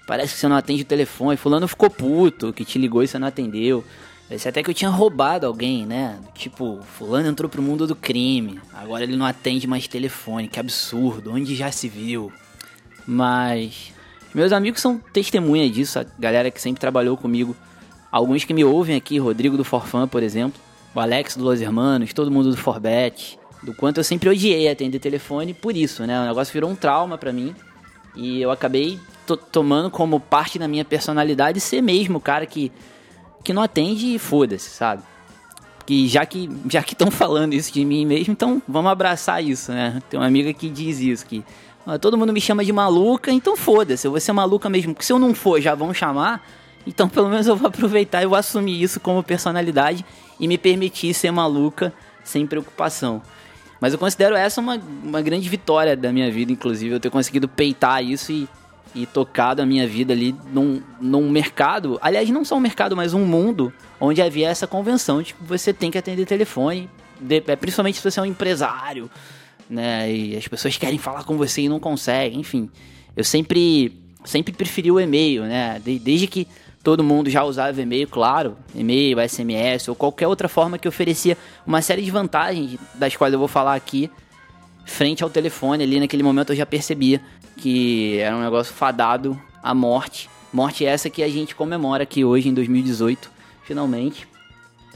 Parece 0.06 0.34
que 0.34 0.40
você 0.40 0.48
não 0.48 0.56
atende 0.56 0.82
o 0.82 0.86
telefone. 0.86 1.36
Fulano 1.36 1.68
ficou 1.68 1.88
puto 1.88 2.52
que 2.52 2.64
te 2.64 2.78
ligou 2.78 3.02
e 3.02 3.08
você 3.08 3.18
não 3.18 3.28
atendeu. 3.28 3.84
Parece 4.28 4.48
até 4.48 4.62
que 4.62 4.70
eu 4.70 4.74
tinha 4.74 4.90
roubado 4.90 5.46
alguém, 5.46 5.86
né? 5.86 6.18
Tipo, 6.34 6.80
fulano 6.82 7.28
entrou 7.28 7.48
pro 7.48 7.62
mundo 7.62 7.86
do 7.86 7.94
crime. 7.94 8.60
Agora 8.74 9.04
ele 9.04 9.16
não 9.16 9.26
atende 9.26 9.66
mais 9.66 9.86
telefone. 9.86 10.48
Que 10.48 10.58
absurdo. 10.58 11.32
Onde 11.32 11.54
já 11.54 11.70
se 11.70 11.88
viu? 11.88 12.32
Mas... 13.06 13.92
Meus 14.34 14.50
amigos 14.50 14.80
são 14.80 14.98
testemunha 14.98 15.68
disso. 15.70 15.98
A 15.98 16.06
galera 16.18 16.50
que 16.50 16.60
sempre 16.60 16.80
trabalhou 16.80 17.16
comigo. 17.16 17.54
Alguns 18.10 18.44
que 18.44 18.54
me 18.54 18.64
ouvem 18.64 18.96
aqui. 18.96 19.18
Rodrigo 19.18 19.56
do 19.56 19.64
Forfan, 19.64 20.08
por 20.08 20.22
exemplo. 20.22 20.60
O 20.94 21.00
Alex 21.00 21.36
do 21.36 21.44
Los 21.44 21.60
Hermanos. 21.60 22.12
Todo 22.12 22.30
mundo 22.30 22.50
do 22.50 22.56
Forbet. 22.56 23.38
Do 23.62 23.72
quanto 23.74 23.98
eu 23.98 24.04
sempre 24.04 24.28
odiei 24.28 24.68
atender 24.68 24.98
telefone 24.98 25.54
por 25.54 25.76
isso, 25.76 26.04
né? 26.04 26.20
O 26.20 26.24
negócio 26.26 26.52
virou 26.52 26.70
um 26.70 26.74
trauma 26.74 27.16
para 27.16 27.32
mim. 27.32 27.54
E 28.14 28.42
eu 28.42 28.50
acabei 28.50 28.98
tomando 29.50 29.90
como 29.90 30.20
parte 30.20 30.58
da 30.58 30.68
minha 30.68 30.84
personalidade 30.84 31.60
ser 31.60 31.80
mesmo 31.80 32.18
o 32.18 32.20
cara 32.20 32.44
que, 32.44 32.70
que 33.42 33.52
não 33.52 33.62
atende 33.62 34.14
e 34.14 34.18
foda-se, 34.18 34.70
sabe? 34.70 35.02
Que 35.86 36.08
já 36.08 36.26
que 36.26 36.50
já 36.68 36.82
que 36.82 36.92
estão 36.92 37.10
falando 37.10 37.54
isso 37.54 37.72
de 37.72 37.84
mim 37.84 38.04
mesmo, 38.04 38.32
então 38.32 38.62
vamos 38.68 38.90
abraçar 38.90 39.42
isso, 39.42 39.72
né? 39.72 40.02
Tem 40.10 40.18
uma 40.18 40.26
amiga 40.26 40.52
que 40.52 40.68
diz 40.68 41.00
isso, 41.00 41.24
que 41.24 41.42
ó, 41.86 41.96
todo 41.98 42.18
mundo 42.18 42.32
me 42.32 42.40
chama 42.40 42.64
de 42.64 42.72
maluca, 42.72 43.30
então 43.30 43.56
foda-se, 43.56 44.06
eu 44.06 44.10
vou 44.10 44.20
ser 44.20 44.32
maluca 44.32 44.68
mesmo. 44.68 44.92
Porque 44.92 45.06
se 45.06 45.12
eu 45.12 45.18
não 45.18 45.34
for, 45.34 45.60
já 45.60 45.74
vão 45.74 45.94
chamar, 45.94 46.46
então 46.86 47.08
pelo 47.08 47.28
menos 47.28 47.46
eu 47.46 47.56
vou 47.56 47.68
aproveitar 47.68 48.22
e 48.22 48.26
vou 48.26 48.36
assumir 48.36 48.82
isso 48.82 49.00
como 49.00 49.22
personalidade 49.22 50.04
e 50.42 50.46
me 50.46 50.58
permitir 50.58 51.14
ser 51.14 51.30
maluca 51.30 51.94
sem 52.22 52.46
preocupação. 52.46 53.22
Mas 53.80 53.94
eu 53.94 53.98
considero 53.98 54.36
essa 54.36 54.60
uma, 54.60 54.78
uma 55.02 55.22
grande 55.22 55.48
vitória 55.48 55.96
da 55.96 56.12
minha 56.12 56.30
vida, 56.30 56.52
inclusive, 56.52 56.94
eu 56.94 57.00
ter 57.00 57.10
conseguido 57.10 57.48
peitar 57.48 58.04
isso 58.04 58.30
e 58.30 58.48
e 58.94 59.06
tocado 59.06 59.62
a 59.62 59.66
minha 59.66 59.86
vida 59.86 60.12
ali 60.12 60.34
num, 60.52 60.82
num 61.00 61.30
mercado, 61.30 61.98
aliás, 62.02 62.28
não 62.30 62.44
só 62.44 62.56
um 62.56 62.60
mercado, 62.60 62.94
mas 62.94 63.14
um 63.14 63.24
mundo 63.24 63.72
onde 63.98 64.20
havia 64.20 64.48
essa 64.48 64.66
convenção 64.66 65.22
de 65.22 65.34
que 65.34 65.42
você 65.42 65.72
tem 65.72 65.90
que 65.90 65.96
atender 65.96 66.26
telefone, 66.26 66.90
de, 67.18 67.42
é, 67.46 67.56
principalmente 67.56 67.98
se 67.98 68.04
você 68.04 68.20
é 68.20 68.22
um 68.22 68.26
empresário, 68.26 69.10
né? 69.68 70.12
E 70.12 70.36
as 70.36 70.46
pessoas 70.46 70.76
querem 70.76 70.98
falar 70.98 71.24
com 71.24 71.36
você 71.36 71.62
e 71.62 71.68
não 71.68 71.80
conseguem, 71.80 72.40
enfim. 72.40 72.68
Eu 73.16 73.24
sempre, 73.24 73.92
sempre 74.24 74.52
preferi 74.52 74.90
o 74.90 75.00
e-mail, 75.00 75.44
né? 75.44 75.80
De, 75.82 75.98
desde 75.98 76.26
que 76.26 76.46
todo 76.82 77.04
mundo 77.04 77.30
já 77.30 77.44
usava 77.44 77.80
e-mail, 77.80 78.08
claro, 78.08 78.56
e-mail, 78.74 79.18
SMS 79.20 79.88
ou 79.88 79.94
qualquer 79.94 80.26
outra 80.26 80.48
forma 80.48 80.78
que 80.78 80.88
oferecia 80.88 81.36
uma 81.66 81.80
série 81.80 82.02
de 82.02 82.10
vantagens 82.10 82.78
das 82.94 83.14
quais 83.16 83.32
eu 83.32 83.38
vou 83.38 83.48
falar 83.48 83.74
aqui 83.74 84.10
frente 84.84 85.22
ao 85.22 85.30
telefone 85.30 85.84
ali 85.84 86.00
naquele 86.00 86.22
momento 86.22 86.52
eu 86.52 86.56
já 86.56 86.66
percebia 86.66 87.20
que 87.56 88.18
era 88.18 88.36
um 88.36 88.42
negócio 88.42 88.74
fadado 88.74 89.40
à 89.62 89.74
morte. 89.74 90.28
Morte 90.52 90.84
essa 90.84 91.08
que 91.08 91.22
a 91.22 91.28
gente 91.28 91.54
comemora 91.54 92.02
aqui 92.02 92.24
hoje 92.24 92.48
em 92.48 92.54
2018, 92.54 93.30
finalmente. 93.64 94.26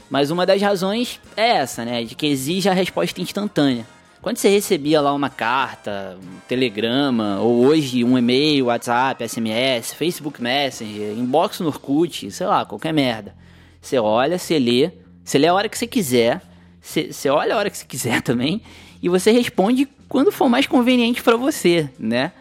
Mas 0.09 0.29
uma 0.29 0.45
das 0.45 0.61
razões 0.61 1.19
é 1.35 1.49
essa, 1.57 1.83
né? 1.83 2.03
De 2.03 2.15
que 2.15 2.27
exige 2.27 2.69
a 2.69 2.73
resposta 2.73 3.21
instantânea. 3.21 3.85
Quando 4.27 4.39
você 4.39 4.49
recebia 4.49 4.99
lá 4.99 5.13
uma 5.13 5.29
carta, 5.29 6.17
um 6.21 6.39
telegrama, 6.49 7.39
ou 7.39 7.65
hoje 7.65 8.03
um 8.03 8.17
e-mail, 8.17 8.65
WhatsApp, 8.65 9.25
SMS, 9.25 9.93
Facebook 9.93 10.43
Messenger, 10.43 11.17
inbox 11.17 11.61
no 11.61 11.67
Orkut, 11.67 12.29
sei 12.29 12.45
lá, 12.45 12.65
qualquer 12.65 12.91
merda. 12.91 13.33
Você 13.81 13.97
olha, 13.97 14.37
você 14.37 14.59
lê, 14.59 14.91
você 15.23 15.37
lê 15.37 15.47
a 15.47 15.53
hora 15.53 15.69
que 15.69 15.77
você 15.77 15.87
quiser, 15.87 16.41
você, 16.81 17.13
você 17.13 17.29
olha 17.29 17.55
a 17.55 17.57
hora 17.57 17.69
que 17.69 17.77
você 17.77 17.85
quiser 17.85 18.19
também, 18.21 18.61
e 19.01 19.07
você 19.07 19.31
responde 19.31 19.87
quando 20.09 20.29
for 20.29 20.49
mais 20.49 20.67
conveniente 20.67 21.23
para 21.23 21.37
você, 21.37 21.89
né? 21.97 22.33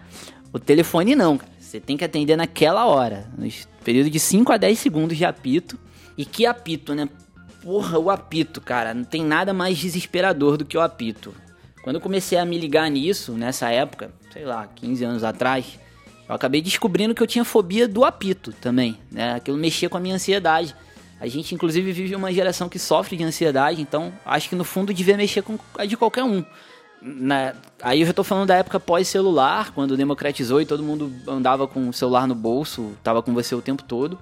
O 0.53 0.59
telefone 0.59 1.15
não, 1.15 1.39
cara. 1.39 1.53
Você 1.61 1.79
tem 1.79 1.97
que 1.97 2.05
atender 2.05 2.35
naquela 2.35 2.85
hora, 2.87 3.31
no 3.39 3.49
período 3.85 4.11
de 4.11 4.19
5 4.19 4.53
a 4.53 4.57
10 4.57 4.77
segundos 4.77 5.17
de 5.17 5.25
apito. 5.25 5.79
E 6.19 6.25
que 6.25 6.47
apito, 6.47 6.97
né? 6.97 7.09
Porra, 7.63 7.97
o 7.97 8.11
apito, 8.11 8.61
cara. 8.61 8.93
Não 8.93 9.05
tem 9.05 9.23
nada 9.23 9.55
mais 9.55 9.79
desesperador 9.79 10.57
do 10.57 10.65
que 10.65 10.77
o 10.77 10.81
apito. 10.81 11.33
Quando 11.87 11.95
eu 11.95 12.01
comecei 12.01 12.37
a 12.37 12.45
me 12.45 12.59
ligar 12.59 12.91
nisso, 12.91 13.31
nessa 13.35 13.71
época, 13.71 14.11
sei 14.33 14.45
lá, 14.45 14.67
15 14.75 15.05
anos 15.05 15.23
atrás, 15.23 15.79
eu 16.29 16.35
acabei 16.35 16.61
descobrindo 16.61 17.15
que 17.15 17.23
eu 17.23 17.29
tinha 17.29 17.45
fobia 17.45 17.87
do 17.87 18.05
apito 18.05 18.53
também, 18.55 18.99
né? 19.09 19.35
Aquilo 19.35 19.57
mexia 19.57 19.89
com 19.89 19.97
a 19.97 20.01
minha 20.01 20.17
ansiedade. 20.17 20.75
A 21.21 21.29
gente, 21.29 21.55
inclusive, 21.55 21.93
vive 21.93 22.17
uma 22.17 22.33
geração 22.33 22.69
que 22.69 22.77
sofre 22.77 23.17
de 23.17 23.23
ansiedade, 23.23 23.81
então 23.81 24.13
acho 24.25 24.49
que 24.49 24.57
no 24.57 24.65
fundo 24.65 24.93
devia 24.93 25.17
mexer 25.17 25.43
com 25.43 25.57
a 25.79 25.87
de 25.87 25.97
qualquer 25.97 26.25
um. 26.25 26.45
Na, 27.01 27.55
aí 27.81 28.01
eu 28.01 28.07
já 28.09 28.13
tô 28.13 28.25
falando 28.25 28.49
da 28.49 28.57
época 28.57 28.81
pós-celular, 28.81 29.71
quando 29.73 29.97
democratizou 29.97 30.61
e 30.61 30.67
todo 30.67 30.83
mundo 30.83 31.13
andava 31.29 31.69
com 31.69 31.89
o 31.89 31.93
celular 31.93 32.27
no 32.27 32.35
bolso, 32.35 32.97
tava 33.01 33.23
com 33.23 33.33
você 33.33 33.55
o 33.55 33.63
tempo 33.63 33.85
todo. 33.85 34.19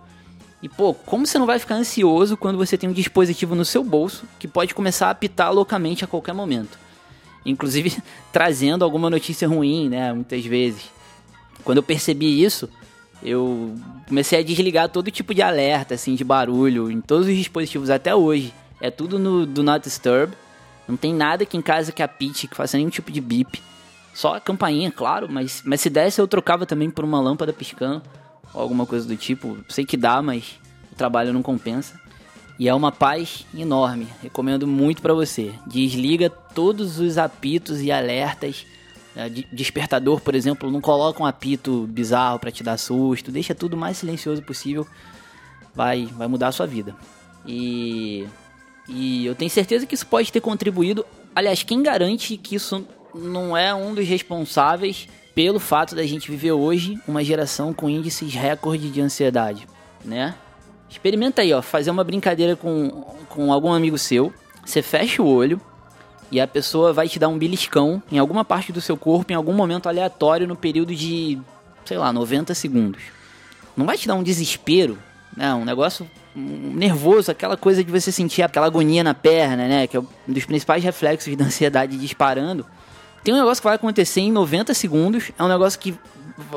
E 0.62 0.68
pô, 0.68 0.92
como 0.92 1.26
você 1.26 1.38
não 1.38 1.46
vai 1.46 1.58
ficar 1.58 1.76
ansioso 1.76 2.36
quando 2.36 2.58
você 2.58 2.76
tem 2.76 2.90
um 2.90 2.92
dispositivo 2.92 3.54
no 3.54 3.64
seu 3.64 3.82
bolso 3.82 4.26
que 4.38 4.46
pode 4.46 4.74
começar 4.74 5.06
a 5.06 5.10
apitar 5.12 5.50
loucamente 5.50 6.04
a 6.04 6.06
qualquer 6.06 6.34
momento? 6.34 6.83
Inclusive 7.44 8.02
trazendo 8.32 8.84
alguma 8.84 9.10
notícia 9.10 9.48
ruim, 9.48 9.88
né? 9.88 10.12
Muitas 10.12 10.44
vezes. 10.44 10.90
Quando 11.62 11.78
eu 11.78 11.82
percebi 11.82 12.42
isso, 12.42 12.68
eu 13.22 13.74
comecei 14.06 14.38
a 14.38 14.42
desligar 14.42 14.88
todo 14.88 15.10
tipo 15.10 15.34
de 15.34 15.40
alerta, 15.40 15.94
assim, 15.94 16.14
de 16.14 16.24
barulho 16.24 16.90
em 16.90 17.00
todos 17.00 17.26
os 17.26 17.34
dispositivos 17.34 17.90
até 17.90 18.14
hoje. 18.14 18.52
É 18.80 18.90
tudo 18.90 19.18
no 19.18 19.46
Do 19.46 19.62
Not 19.62 19.84
Disturb. 19.84 20.34
Não 20.86 20.96
tem 20.96 21.14
nada 21.14 21.44
aqui 21.44 21.56
em 21.56 21.62
casa 21.62 21.92
que 21.92 22.02
apite, 22.02 22.46
que 22.46 22.56
faça 22.56 22.76
nenhum 22.76 22.90
tipo 22.90 23.10
de 23.10 23.20
bip. 23.20 23.62
Só 24.12 24.34
a 24.34 24.40
campainha, 24.40 24.92
claro, 24.92 25.26
mas, 25.30 25.62
mas 25.64 25.80
se 25.80 25.88
desse 25.88 26.20
eu 26.20 26.28
trocava 26.28 26.66
também 26.66 26.90
por 26.90 27.04
uma 27.04 27.20
lâmpada 27.20 27.52
piscando 27.52 28.02
ou 28.52 28.60
alguma 28.60 28.86
coisa 28.86 29.06
do 29.06 29.16
tipo. 29.16 29.58
Sei 29.68 29.84
que 29.84 29.96
dá, 29.96 30.20
mas 30.20 30.58
o 30.92 30.94
trabalho 30.94 31.32
não 31.32 31.42
compensa. 31.42 31.98
E 32.58 32.68
é 32.68 32.74
uma 32.74 32.92
paz 32.92 33.44
enorme. 33.54 34.06
Recomendo 34.22 34.66
muito 34.66 35.02
para 35.02 35.12
você. 35.12 35.52
Desliga 35.66 36.30
todos 36.30 37.00
os 37.00 37.18
apitos 37.18 37.80
e 37.80 37.90
alertas 37.90 38.64
é, 39.16 39.28
despertador, 39.28 40.20
por 40.20 40.34
exemplo, 40.34 40.70
não 40.70 40.80
coloca 40.80 41.22
um 41.22 41.26
apito 41.26 41.86
bizarro 41.88 42.38
para 42.38 42.50
te 42.50 42.64
dar 42.64 42.76
susto, 42.76 43.30
deixa 43.30 43.54
tudo 43.54 43.76
mais 43.76 43.98
silencioso 43.98 44.42
possível, 44.42 44.86
vai, 45.72 46.06
vai 46.06 46.26
mudar 46.26 46.48
a 46.48 46.52
sua 46.52 46.66
vida. 46.66 46.96
E, 47.46 48.26
e 48.88 49.24
eu 49.24 49.34
tenho 49.34 49.50
certeza 49.50 49.86
que 49.86 49.94
isso 49.94 50.06
pode 50.06 50.32
ter 50.32 50.40
contribuído. 50.40 51.06
Aliás, 51.34 51.62
quem 51.62 51.80
garante 51.82 52.36
que 52.36 52.56
isso 52.56 52.84
não 53.14 53.56
é 53.56 53.72
um 53.72 53.94
dos 53.94 54.06
responsáveis 54.06 55.08
pelo 55.32 55.60
fato 55.60 55.94
da 55.94 56.04
gente 56.04 56.30
viver 56.30 56.52
hoje 56.52 56.98
uma 57.06 57.22
geração 57.22 57.72
com 57.72 57.88
índices 57.88 58.34
recorde 58.34 58.90
de 58.90 59.00
ansiedade, 59.00 59.66
né? 60.04 60.34
Experimenta 60.88 61.42
aí, 61.42 61.52
ó, 61.52 61.60
fazer 61.60 61.90
uma 61.90 62.04
brincadeira 62.04 62.56
com, 62.56 62.90
com 63.28 63.52
algum 63.52 63.72
amigo 63.72 63.98
seu. 63.98 64.32
Você 64.64 64.80
fecha 64.80 65.22
o 65.22 65.26
olho, 65.26 65.60
e 66.34 66.40
a 66.40 66.48
pessoa 66.48 66.92
vai 66.92 67.08
te 67.08 67.18
dar 67.18 67.28
um 67.28 67.38
beliscão 67.38 68.02
em 68.10 68.18
alguma 68.18 68.44
parte 68.44 68.72
do 68.72 68.80
seu 68.80 68.96
corpo 68.96 69.32
em 69.32 69.36
algum 69.36 69.52
momento 69.52 69.88
aleatório 69.88 70.48
no 70.48 70.56
período 70.56 70.94
de, 70.94 71.38
sei 71.84 71.96
lá, 71.96 72.12
90 72.12 72.54
segundos. 72.54 73.02
Não 73.76 73.86
vai 73.86 73.96
te 73.96 74.08
dar 74.08 74.14
um 74.14 74.22
desespero, 74.22 74.98
né? 75.36 75.54
Um 75.54 75.64
negócio 75.64 76.10
nervoso, 76.34 77.30
aquela 77.30 77.56
coisa 77.56 77.84
de 77.84 77.90
você 77.92 78.10
sentir 78.10 78.42
aquela 78.42 78.66
agonia 78.66 79.04
na 79.04 79.14
perna, 79.14 79.68
né? 79.68 79.86
Que 79.86 79.96
é 79.96 80.00
um 80.00 80.06
dos 80.26 80.44
principais 80.44 80.82
reflexos 80.82 81.36
da 81.36 81.44
ansiedade 81.44 81.96
disparando. 81.96 82.66
Tem 83.22 83.32
um 83.32 83.38
negócio 83.38 83.62
que 83.62 83.68
vai 83.68 83.76
acontecer 83.76 84.20
em 84.20 84.32
90 84.32 84.74
segundos, 84.74 85.30
é 85.38 85.42
um 85.42 85.48
negócio 85.48 85.78
que 85.78 85.94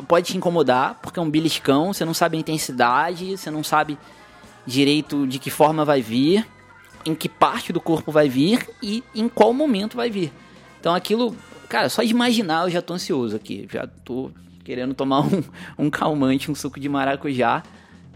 pode 0.07 0.27
te 0.27 0.38
incomodar, 0.38 1.00
porque 1.01 1.19
é 1.19 1.22
um 1.22 1.29
beliscão, 1.29 1.93
você 1.93 2.03
não 2.05 2.13
sabe 2.13 2.38
a 2.38 2.39
intensidade, 2.39 3.38
você 3.38 3.51
não 3.51 3.63
sabe 3.63 3.98
direito 4.65 5.25
de 5.27 5.39
que 5.39 5.50
forma 5.50 5.86
vai 5.86 6.01
vir 6.01 6.46
em 7.05 7.15
que 7.15 7.29
parte 7.29 7.72
do 7.72 7.79
corpo 7.79 8.12
vai 8.12 8.27
vir 8.27 8.67
e 8.84 9.03
em 9.15 9.29
qual 9.29 9.53
momento 9.53 9.96
vai 9.96 10.10
vir. 10.10 10.31
Então 10.79 10.93
aquilo, 10.93 11.36
cara, 11.69 11.89
só 11.89 12.03
de 12.03 12.12
imaginar 12.12 12.65
eu 12.65 12.69
já 12.69 12.81
tô 12.81 12.93
ansioso 12.93 13.36
aqui. 13.36 13.67
Já 13.72 13.88
tô 14.03 14.29
querendo 14.63 14.93
tomar 14.93 15.22
um, 15.22 15.43
um 15.77 15.89
calmante, 15.89 16.51
um 16.51 16.55
suco 16.55 16.79
de 16.79 16.89
maracujá. 16.89 17.63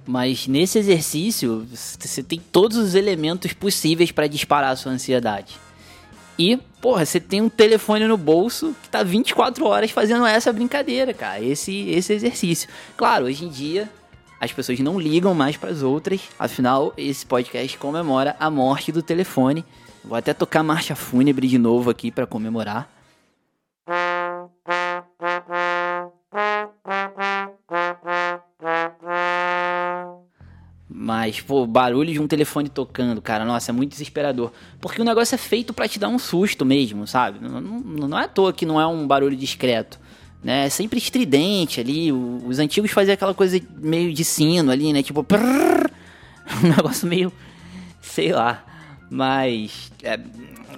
Mas 0.06 0.48
nesse 0.48 0.80
exercício, 0.80 1.66
você 1.72 2.24
tem 2.24 2.42
todos 2.52 2.76
os 2.76 2.96
elementos 2.96 3.54
possíveis 3.54 4.12
para 4.12 4.28
disparar 4.28 4.72
a 4.72 4.76
sua 4.76 4.92
ansiedade. 4.92 5.58
E, 6.42 6.58
porra, 6.82 7.06
você 7.06 7.20
tem 7.20 7.40
um 7.40 7.50
telefone 7.50 8.08
no 8.08 8.18
bolso 8.18 8.76
que 8.82 8.90
tá 8.90 9.04
24 9.04 9.64
horas 9.64 9.92
fazendo 9.92 10.26
essa 10.26 10.52
brincadeira, 10.52 11.14
cara. 11.14 11.40
Esse, 11.40 11.88
esse 11.90 12.14
exercício. 12.14 12.68
Claro, 12.98 13.26
hoje 13.26 13.46
em 13.46 13.50
dia 13.50 13.88
as 14.40 14.52
pessoas 14.52 14.80
não 14.80 15.00
ligam 15.00 15.36
mais 15.36 15.56
para 15.56 15.70
as 15.70 15.84
outras. 15.84 16.20
Afinal, 16.40 16.96
esse 16.98 17.24
podcast 17.24 17.78
comemora 17.78 18.36
a 18.40 18.50
morte 18.50 18.92
do 18.92 19.04
telefone. 19.04 19.64
Vou 20.04 20.18
até 20.18 20.34
tocar 20.34 20.64
marcha 20.64 20.96
fúnebre 20.96 21.48
de 21.48 21.60
novo 21.60 21.92
aqui 21.92 22.10
para 22.10 22.26
comemorar. 22.26 22.92
Mas, 31.04 31.42
pô, 31.42 31.66
barulho 31.66 32.14
de 32.14 32.20
um 32.20 32.28
telefone 32.28 32.70
tocando, 32.70 33.20
cara, 33.24 33.44
nossa, 33.44 33.72
é 33.72 33.74
muito 33.74 33.90
desesperador. 33.90 34.52
Porque 34.80 35.02
o 35.02 35.04
negócio 35.04 35.34
é 35.34 35.38
feito 35.38 35.74
para 35.74 35.88
te 35.88 35.98
dar 35.98 36.08
um 36.08 36.20
susto 36.20 36.64
mesmo, 36.64 37.08
sabe? 37.08 37.40
Não, 37.42 37.60
não, 37.60 38.20
é 38.20 38.26
à 38.26 38.28
toa 38.28 38.54
que 38.54 38.68
não 38.68 38.80
é 38.80 38.86
um 38.86 39.08
barulho 39.08 39.36
discreto 39.36 40.00
né? 40.44 40.70
Sempre 40.70 41.00
estridente 41.00 41.80
ali. 41.80 42.12
Os 42.12 42.60
antigos 42.60 42.92
faziam 42.92 43.14
aquela 43.14 43.34
coisa 43.34 43.60
meio 43.78 44.14
de 44.14 44.24
sino 44.24 44.72
ali, 44.72 44.94
né? 44.94 45.02
Tipo, 45.02 45.24
prrr, 45.24 45.90
um 46.64 46.68
negócio 46.68 47.08
meio, 47.08 47.32
sei 48.00 48.32
lá. 48.32 48.64
Mas, 49.10 49.92
é, 50.04 50.20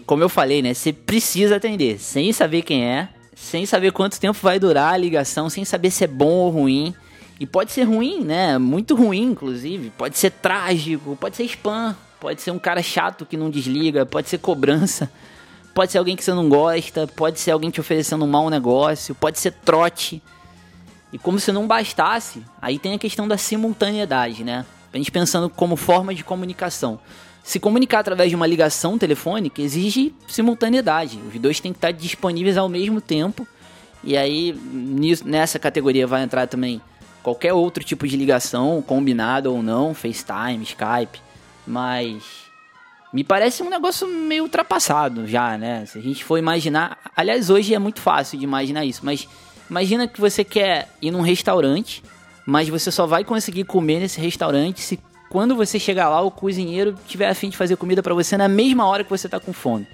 como 0.06 0.24
eu 0.24 0.30
falei, 0.30 0.62
né? 0.62 0.74
Você 0.74 0.94
precisa 0.94 1.58
atender, 1.58 2.00
sem 2.00 2.32
saber 2.32 2.62
quem 2.62 2.86
é, 2.86 3.10
sem 3.36 3.66
saber 3.66 3.92
quanto 3.92 4.20
tempo 4.20 4.40
vai 4.42 4.58
durar 4.58 4.94
a 4.94 4.98
ligação, 4.98 5.50
sem 5.50 5.66
saber 5.66 5.92
se 5.92 6.06
é 6.06 6.08
bom 6.08 6.32
ou 6.32 6.50
ruim. 6.50 6.96
E 7.40 7.46
pode 7.46 7.72
ser 7.72 7.84
ruim, 7.84 8.24
né? 8.24 8.58
Muito 8.58 8.96
ruim, 8.96 9.32
inclusive. 9.32 9.90
Pode 9.98 10.18
ser 10.18 10.32
trágico, 10.32 11.18
pode 11.20 11.36
ser 11.36 11.44
spam, 11.46 11.96
pode 12.20 12.42
ser 12.42 12.52
um 12.52 12.60
cara 12.60 12.82
chato 12.82 13.26
que 13.26 13.36
não 13.36 13.50
desliga, 13.50 14.06
pode 14.06 14.30
ser 14.30 14.38
cobrança. 14.38 15.12
Pode 15.74 15.92
ser 15.92 15.98
alguém 15.98 16.16
que 16.16 16.24
você 16.24 16.34
não 16.34 16.48
gosta, 16.48 17.08
pode 17.08 17.40
ser 17.40 17.50
alguém 17.50 17.72
te 17.72 17.82
oferecendo 17.82 18.24
um 18.26 18.28
mau 18.28 18.50
negócio, 18.50 19.16
pode 19.16 19.40
ser 19.40 19.52
trote. 19.52 20.22
E 21.12 21.18
como 21.18 21.40
se 21.40 21.52
não 21.52 21.68
bastasse, 21.68 22.44
aí 22.62 22.78
tem 22.78 22.94
a 22.94 23.00
questão 23.00 23.28
da 23.28 23.38
simultaneidade, 23.38 24.44
né? 24.44 24.66
A 24.94 24.98
gente 24.98 25.12
pensando 25.12 25.50
como 25.50 25.76
forma 25.76 26.14
de 26.14 26.24
comunicação. 26.24 27.00
Se 27.44 27.60
comunicar 27.60 28.00
através 28.00 28.30
de 28.30 28.36
uma 28.36 28.48
ligação 28.48 28.98
telefônica 28.98 29.62
exige 29.62 30.14
simultaneidade. 30.28 31.20
Os 31.28 31.40
dois 31.40 31.60
têm 31.60 31.74
que 31.74 31.78
estar 31.78 31.92
disponíveis 31.92 32.56
ao 32.56 32.70
mesmo 32.70 33.02
tempo. 33.02 33.48
E 34.04 34.16
aí, 34.16 34.56
nessa 35.26 35.58
categoria 35.58 36.06
vai 36.06 36.24
entrar 36.24 36.48
também 36.48 36.82
qualquer 37.24 37.54
outro 37.54 37.84
tipo 37.84 38.08
de 38.08 38.18
ligação, 38.18 38.84
combinado 38.86 39.52
ou 39.52 39.64
não, 39.64 39.94
FaceTime, 39.94 40.64
Skype. 40.64 41.20
Mas 41.66 42.44
me 43.14 43.24
parece 43.24 43.64
um 43.64 43.70
negócio 43.70 44.08
meio 44.08 44.44
ultrapassado 44.44 45.26
já, 45.26 45.58
né? 45.58 45.86
Se 45.86 45.98
a 45.98 46.02
gente 46.02 46.24
for 46.24 46.38
imaginar. 46.38 46.98
Aliás, 47.16 47.50
hoje 47.50 47.74
é 47.74 47.80
muito 47.80 48.02
fácil 48.02 48.38
de 48.38 48.44
imaginar 48.44 48.84
isso, 48.84 49.02
mas 49.04 49.28
imagina 49.70 50.08
que 50.08 50.20
você 50.20 50.44
quer 50.44 50.90
ir 51.02 51.12
num 51.12 51.22
restaurante, 51.22 52.04
mas 52.46 52.68
você 52.68 52.92
só 52.92 53.08
vai 53.08 53.24
conseguir 53.24 53.64
comer 53.64 54.02
nesse 54.02 54.20
restaurante 54.20 54.82
se 54.82 55.00
quando 55.30 55.56
você 55.56 55.80
chegar 55.80 56.10
lá 56.10 56.22
o 56.22 56.30
cozinheiro 56.30 56.96
tiver 57.08 57.28
a 57.28 57.34
fim 57.34 57.50
de 57.50 57.58
fazer 57.58 57.76
comida 57.76 58.04
para 58.04 58.14
você 58.14 58.38
na 58.38 58.48
mesma 58.48 58.86
hora 58.86 59.04
que 59.04 59.10
você 59.10 59.30
tá 59.30 59.40
com 59.40 59.54
fome. 59.54 59.88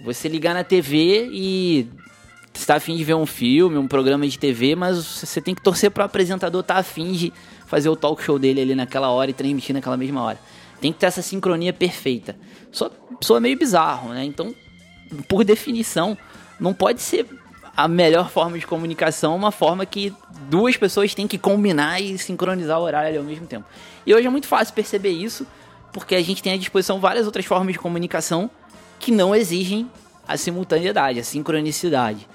Você 0.00 0.28
ligar 0.28 0.54
na 0.54 0.62
TV 0.62 1.28
e 1.32 1.88
está 2.54 2.76
afim 2.76 2.96
de 2.96 3.04
ver 3.04 3.14
um 3.14 3.26
filme, 3.26 3.76
um 3.76 3.88
programa 3.88 4.26
de 4.26 4.38
TV, 4.38 4.74
mas 4.74 4.96
você 5.04 5.40
tem 5.40 5.54
que 5.54 5.62
torcer 5.62 5.90
para 5.90 6.02
o 6.02 6.06
apresentador 6.06 6.60
estar 6.60 6.74
tá 6.74 6.80
afim 6.80 7.12
de 7.12 7.32
fazer 7.66 7.88
o 7.88 7.96
talk 7.96 8.22
show 8.22 8.38
dele 8.38 8.60
ali 8.60 8.74
naquela 8.74 9.10
hora 9.10 9.30
e 9.30 9.34
transmitir 9.34 9.74
naquela 9.74 9.96
mesma 9.96 10.22
hora. 10.22 10.38
Tem 10.80 10.92
que 10.92 10.98
ter 10.98 11.06
essa 11.06 11.22
sincronia 11.22 11.72
perfeita. 11.72 12.36
Só, 12.70 12.90
só 13.20 13.40
meio 13.40 13.58
bizarro, 13.58 14.10
né? 14.10 14.24
Então, 14.24 14.54
por 15.28 15.44
definição, 15.44 16.16
não 16.58 16.72
pode 16.72 17.00
ser 17.00 17.26
a 17.76 17.86
melhor 17.86 18.28
forma 18.28 18.58
de 18.58 18.66
comunicação 18.66 19.36
uma 19.36 19.52
forma 19.52 19.86
que 19.86 20.12
duas 20.50 20.76
pessoas 20.76 21.14
têm 21.14 21.28
que 21.28 21.38
combinar 21.38 22.00
e 22.00 22.18
sincronizar 22.18 22.78
o 22.80 22.82
horário 22.82 23.18
ao 23.18 23.24
mesmo 23.24 23.46
tempo. 23.46 23.66
E 24.04 24.12
hoje 24.12 24.26
é 24.26 24.30
muito 24.30 24.48
fácil 24.48 24.74
perceber 24.74 25.10
isso, 25.10 25.46
porque 25.92 26.14
a 26.16 26.22
gente 26.22 26.42
tem 26.42 26.54
à 26.54 26.56
disposição 26.56 26.98
várias 26.98 27.26
outras 27.26 27.44
formas 27.44 27.74
de 27.74 27.78
comunicação 27.78 28.50
que 28.98 29.12
não 29.12 29.34
exigem 29.34 29.88
a 30.26 30.36
simultaneidade, 30.36 31.20
a 31.20 31.24
sincronicidade. 31.24 32.26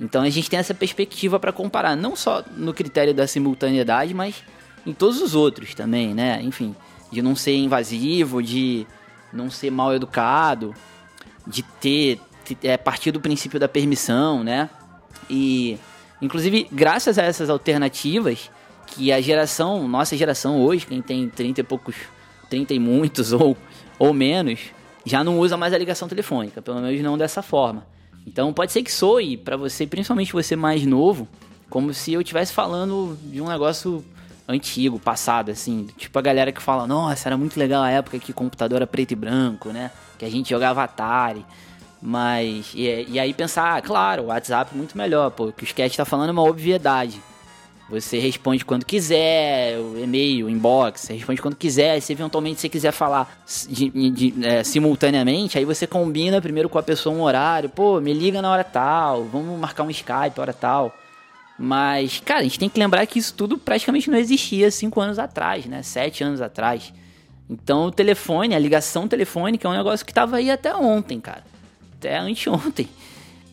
Então 0.00 0.22
a 0.22 0.30
gente 0.30 0.50
tem 0.50 0.58
essa 0.58 0.74
perspectiva 0.74 1.40
para 1.40 1.52
comparar, 1.52 1.96
não 1.96 2.14
só 2.14 2.44
no 2.56 2.74
critério 2.74 3.14
da 3.14 3.26
simultaneidade, 3.26 4.12
mas 4.12 4.42
em 4.86 4.92
todos 4.92 5.20
os 5.20 5.34
outros 5.34 5.74
também, 5.74 6.14
né? 6.14 6.40
Enfim, 6.42 6.74
de 7.10 7.22
não 7.22 7.34
ser 7.34 7.56
invasivo, 7.56 8.42
de 8.42 8.86
não 9.32 9.50
ser 9.50 9.70
mal 9.70 9.94
educado, 9.94 10.74
de 11.46 11.62
ter 11.62 12.20
é, 12.62 12.76
partir 12.76 13.10
do 13.10 13.20
princípio 13.20 13.58
da 13.58 13.68
permissão, 13.68 14.44
né? 14.44 14.68
E 15.30 15.78
inclusive 16.20 16.68
graças 16.70 17.18
a 17.18 17.22
essas 17.22 17.48
alternativas 17.48 18.50
que 18.86 19.10
a 19.10 19.20
geração, 19.20 19.88
nossa 19.88 20.16
geração 20.16 20.60
hoje, 20.60 20.86
quem 20.86 21.02
tem 21.02 21.28
30 21.28 21.60
e 21.60 21.64
poucos, 21.64 21.96
30 22.48 22.74
e 22.74 22.78
muitos 22.78 23.32
ou 23.34 23.56
ou 23.98 24.12
menos, 24.12 24.60
já 25.06 25.24
não 25.24 25.38
usa 25.38 25.56
mais 25.56 25.72
a 25.72 25.78
ligação 25.78 26.06
telefônica, 26.06 26.60
pelo 26.60 26.80
menos 26.82 27.00
não 27.00 27.16
dessa 27.16 27.40
forma. 27.40 27.86
Então 28.26 28.52
pode 28.52 28.72
ser 28.72 28.82
que 28.82 28.92
soe 28.92 29.36
para 29.36 29.56
você, 29.56 29.86
principalmente 29.86 30.32
você 30.32 30.56
mais 30.56 30.84
novo, 30.84 31.28
como 31.70 31.94
se 31.94 32.12
eu 32.12 32.20
estivesse 32.20 32.52
falando 32.52 33.16
de 33.22 33.40
um 33.40 33.48
negócio 33.48 34.04
antigo, 34.48 34.98
passado, 34.98 35.50
assim. 35.50 35.88
Tipo 35.96 36.18
a 36.18 36.22
galera 36.22 36.52
que 36.52 36.62
fala, 36.62 36.86
nossa, 36.86 37.28
era 37.28 37.36
muito 37.36 37.58
legal 37.58 37.82
a 37.82 37.90
época 37.90 38.18
que 38.18 38.30
o 38.30 38.34
computador 38.34 38.76
era 38.76 38.86
preto 38.86 39.12
e 39.12 39.16
branco, 39.16 39.70
né? 39.70 39.90
Que 40.18 40.24
a 40.24 40.30
gente 40.30 40.50
jogava 40.50 40.82
Atari. 40.82 41.44
Mas, 42.00 42.72
e, 42.74 43.06
e 43.08 43.18
aí 43.18 43.32
pensar, 43.32 43.76
ah, 43.76 43.82
claro, 43.82 44.24
o 44.24 44.26
WhatsApp 44.26 44.70
é 44.74 44.76
muito 44.76 44.96
melhor, 44.96 45.30
pô, 45.30 45.46
o 45.46 45.52
que 45.52 45.64
o 45.64 45.66
sketch 45.66 45.96
tá 45.96 46.04
falando 46.04 46.28
é 46.28 46.32
uma 46.32 46.42
obviedade. 46.42 47.20
Você 47.88 48.18
responde 48.18 48.64
quando 48.64 48.84
quiser, 48.84 49.78
o 49.78 49.96
e-mail, 50.02 50.50
inbox, 50.50 51.02
você 51.02 51.14
responde 51.14 51.40
quando 51.40 51.54
quiser. 51.54 52.00
Se 52.00 52.12
eventualmente 52.12 52.60
você 52.60 52.68
quiser 52.68 52.90
falar 52.90 53.40
de, 53.68 54.10
de, 54.10 54.34
é, 54.44 54.64
simultaneamente, 54.64 55.56
aí 55.56 55.64
você 55.64 55.86
combina 55.86 56.40
primeiro 56.40 56.68
com 56.68 56.78
a 56.78 56.82
pessoa 56.82 57.14
um 57.14 57.22
horário. 57.22 57.68
Pô, 57.68 58.00
me 58.00 58.12
liga 58.12 58.42
na 58.42 58.50
hora 58.50 58.64
tal, 58.64 59.24
vamos 59.24 59.58
marcar 59.60 59.84
um 59.84 59.90
Skype 59.90 60.40
hora 60.40 60.52
tal. 60.52 60.92
Mas, 61.56 62.20
cara, 62.24 62.40
a 62.40 62.42
gente 62.42 62.58
tem 62.58 62.68
que 62.68 62.78
lembrar 62.78 63.06
que 63.06 63.20
isso 63.20 63.32
tudo 63.34 63.56
praticamente 63.56 64.10
não 64.10 64.18
existia 64.18 64.70
cinco 64.70 65.00
anos 65.00 65.18
atrás, 65.18 65.64
né? 65.66 65.82
Sete 65.82 66.24
anos 66.24 66.40
atrás. 66.40 66.92
Então 67.48 67.86
o 67.86 67.92
telefone, 67.92 68.54
a 68.54 68.58
ligação 68.58 69.06
telefônica 69.06 69.66
é 69.66 69.70
um 69.70 69.74
negócio 69.74 70.04
que 70.04 70.10
estava 70.10 70.36
aí 70.36 70.50
até 70.50 70.74
ontem, 70.74 71.20
cara. 71.20 71.44
Até 71.96 72.18
anteontem. 72.18 72.88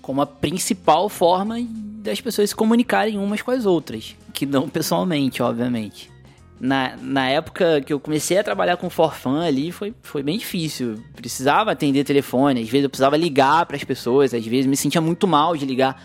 Como 0.01 0.21
a 0.21 0.25
principal 0.25 1.07
forma 1.07 1.59
das 2.03 2.21
pessoas 2.21 2.49
se 2.49 2.55
comunicarem 2.55 3.17
umas 3.17 3.41
com 3.41 3.51
as 3.51 3.65
outras. 3.65 4.15
Que 4.33 4.45
não 4.45 4.69
pessoalmente, 4.69 5.41
obviamente. 5.41 6.11
Na, 6.59 6.95
na 7.01 7.27
época 7.27 7.81
que 7.81 7.91
eu 7.91 7.99
comecei 7.99 8.37
a 8.37 8.43
trabalhar 8.43 8.77
com 8.77 8.89
forfã 8.89 9.45
ali, 9.45 9.71
foi, 9.71 9.93
foi 10.01 10.21
bem 10.21 10.37
difícil. 10.37 11.01
precisava 11.15 11.71
atender 11.71 12.03
telefone, 12.03 12.61
às 12.61 12.69
vezes 12.69 12.83
eu 12.83 12.89
precisava 12.89 13.17
ligar 13.17 13.65
para 13.65 13.75
as 13.75 13.83
pessoas, 13.83 14.33
às 14.33 14.45
vezes 14.45 14.65
me 14.65 14.77
sentia 14.77 15.01
muito 15.01 15.27
mal 15.27 15.57
de 15.57 15.65
ligar 15.65 16.01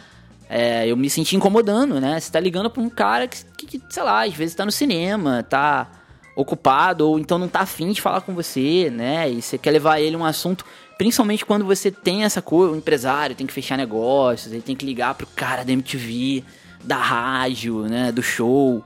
é, 0.48 0.86
eu 0.86 0.96
me 0.96 1.10
senti 1.10 1.36
incomodando, 1.36 2.00
né? 2.00 2.18
Você 2.18 2.32
tá 2.32 2.40
ligando 2.40 2.70
pra 2.70 2.82
um 2.82 2.88
cara 2.88 3.28
que, 3.28 3.44
que, 3.66 3.82
sei 3.90 4.02
lá, 4.02 4.24
às 4.24 4.32
vezes 4.32 4.54
tá 4.54 4.64
no 4.64 4.72
cinema, 4.72 5.42
tá 5.42 5.90
ocupado, 6.34 7.06
ou 7.06 7.18
então 7.18 7.36
não 7.36 7.48
tá 7.48 7.60
afim 7.60 7.92
de 7.92 8.00
falar 8.00 8.22
com 8.22 8.32
você, 8.34 8.90
né? 8.90 9.28
E 9.30 9.42
você 9.42 9.58
quer 9.58 9.72
levar 9.72 10.00
ele 10.00 10.16
um 10.16 10.24
assunto, 10.24 10.64
principalmente 10.98 11.46
quando 11.46 11.64
você 11.64 11.90
tem 11.90 12.24
essa 12.24 12.42
coisa, 12.42 12.72
o 12.74 12.76
empresário 12.76 13.36
tem 13.36 13.46
que 13.46 13.52
fechar 13.52 13.78
negócios, 13.78 14.52
ele 14.52 14.60
tem 14.60 14.74
que 14.74 14.84
ligar 14.84 15.14
pro 15.14 15.26
cara 15.28 15.64
da 15.64 15.72
MTV, 15.72 16.44
da 16.82 16.96
rádio, 16.96 17.82
né? 17.82 18.10
Do 18.10 18.22
show. 18.22 18.84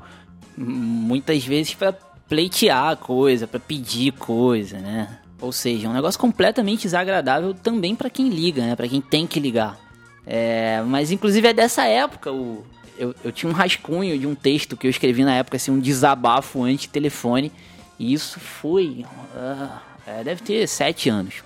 Muitas 0.56 1.42
vezes 1.44 1.74
para 1.74 1.92
pleitear 2.28 2.96
coisa, 2.98 3.46
para 3.46 3.58
pedir 3.58 4.12
coisa, 4.12 4.78
né? 4.78 5.18
Ou 5.40 5.50
seja, 5.50 5.86
é 5.86 5.90
um 5.90 5.94
negócio 5.94 6.20
completamente 6.20 6.82
desagradável 6.82 7.54
também 7.54 7.96
para 7.96 8.10
quem 8.10 8.28
liga, 8.28 8.64
né? 8.64 8.76
Para 8.76 8.86
quem 8.86 9.00
tem 9.00 9.26
que 9.26 9.40
ligar. 9.40 9.78
É, 10.24 10.82
mas 10.86 11.10
inclusive 11.10 11.48
é 11.48 11.52
dessa 11.52 11.84
época 11.84 12.30
o, 12.30 12.64
eu, 12.96 13.14
eu 13.24 13.32
tinha 13.32 13.50
um 13.50 13.54
rascunho 13.54 14.16
de 14.18 14.26
um 14.26 14.34
texto 14.34 14.76
que 14.76 14.86
eu 14.86 14.90
escrevi 14.90 15.24
na 15.24 15.34
época, 15.34 15.56
assim, 15.56 15.70
um 15.70 15.80
desabafo 15.80 16.62
anti-telefone. 16.62 17.50
E 17.98 18.12
isso 18.12 18.38
foi. 18.38 19.04
Uh, 19.34 19.78
é, 20.06 20.22
deve 20.22 20.42
ter 20.42 20.66
sete 20.68 21.08
anos. 21.08 21.42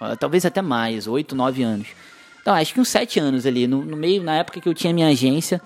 Uh, 0.00 0.16
talvez 0.18 0.44
até 0.44 0.60
mais, 0.60 1.06
oito, 1.06 1.34
nove 1.34 1.62
anos. 1.62 1.88
Então, 2.40 2.54
acho 2.54 2.74
que 2.74 2.80
uns 2.80 2.88
sete 2.88 3.18
anos 3.18 3.46
ali. 3.46 3.66
No, 3.66 3.84
no, 3.84 3.96
meio, 3.96 4.22
na 4.22 4.36
época 4.36 4.60
que 4.60 4.68
eu 4.68 4.74
tinha 4.74 4.92
minha 4.92 5.08
agência, 5.08 5.60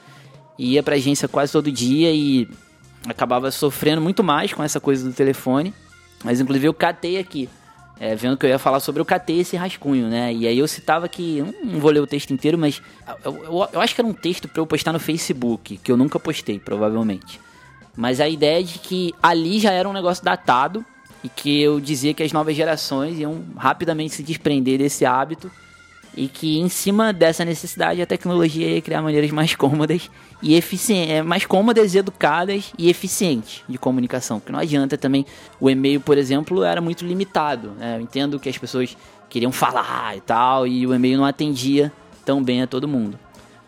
ia 0.59 0.83
pra 0.83 0.95
agência 0.95 1.29
quase 1.29 1.53
todo 1.53 1.71
dia 1.71 2.13
e 2.13 2.49
acabava 3.07 3.51
sofrendo 3.51 4.01
muito 4.01 4.23
mais 4.23 4.53
com 4.53 4.63
essa 4.63 4.81
coisa 4.81 5.09
do 5.09 5.15
telefone. 5.15 5.75
Mas 6.25 6.41
inclusive 6.41 6.69
eu 6.69 6.75
catei 6.75 7.19
aqui 7.19 7.49
é, 8.01 8.15
vendo 8.17 8.39
que 8.39 8.47
eu 8.47 8.51
ia 8.51 8.59
falar 8.59 8.81
sobre, 8.81 8.99
eu 8.99 9.05
catei 9.05 9.41
esse 9.41 9.59
rascunho, 9.59 10.09
né? 10.09 10.33
E 10.33 10.47
aí 10.47 10.59
eu 10.59 10.67
citava 10.67 11.07
que. 11.07 11.45
Não 11.63 11.79
vou 11.79 11.91
ler 11.91 12.01
o 12.01 12.07
texto 12.07 12.33
inteiro, 12.33 12.57
mas. 12.57 12.81
Eu, 13.23 13.45
eu, 13.45 13.69
eu 13.75 13.81
acho 13.81 13.95
que 13.95 14.01
era 14.01 14.09
um 14.09 14.15
texto 14.15 14.49
para 14.49 14.63
eu 14.63 14.67
postar 14.67 14.95
no 14.95 14.99
Facebook, 14.99 15.77
que 15.77 15.93
eu 15.93 15.99
nunca 15.99 16.19
postei, 16.19 16.59
provavelmente. 16.59 17.39
Mas 17.95 18.19
a 18.19 18.27
ideia 18.27 18.61
é 18.61 18.63
de 18.63 18.79
que 18.79 19.13
ali 19.23 19.61
já 19.61 19.71
era 19.73 19.87
um 19.87 19.93
negócio 19.93 20.25
datado 20.25 20.83
e 21.23 21.29
que 21.29 21.61
eu 21.61 21.81
dizia 21.81 22.15
que 22.15 22.23
as 22.23 22.33
novas 22.33 22.57
gerações 22.57 23.19
iam 23.19 23.45
rapidamente 23.57 24.15
se 24.15 24.23
desprender 24.23 24.79
desse 24.79 25.05
hábito 25.05 25.51
e 26.17 26.27
que 26.27 26.59
em 26.59 26.69
cima 26.69 27.13
dessa 27.13 27.45
necessidade 27.45 28.03
a 28.03 28.07
tecnologia 28.07 28.69
ia 28.69 28.83
criar 28.83 29.03
maneiras 29.03 29.31
mais 29.31 29.55
cômodas 29.55 30.11
e 30.43 30.55
eficientes, 30.55 31.15
é, 31.15 31.23
mais 31.23 31.47
cômodas, 31.47 31.95
educadas 31.95 32.73
e 32.77 32.89
eficientes 32.89 33.63
de 33.69 33.79
comunicação. 33.79 34.41
Porque 34.41 34.53
não 34.53 34.59
adianta 34.59 34.99
também 34.99 35.25
o 35.61 35.71
e-mail, 35.71 36.01
por 36.01 36.19
exemplo, 36.19 36.65
era 36.65 36.81
muito 36.81 37.05
limitado. 37.05 37.73
Né? 37.73 37.97
Eu 37.97 38.01
entendo 38.01 38.41
que 38.41 38.49
as 38.49 38.59
pessoas 38.59 38.97
queriam 39.29 39.53
falar 39.53 40.17
e 40.17 40.21
tal 40.21 40.67
e 40.67 40.87
o 40.87 40.95
e-mail 40.95 41.19
não 41.19 41.25
atendia 41.25 41.93
tão 42.25 42.43
bem 42.43 42.63
a 42.63 42.67
todo 42.67 42.89
mundo. 42.89 43.19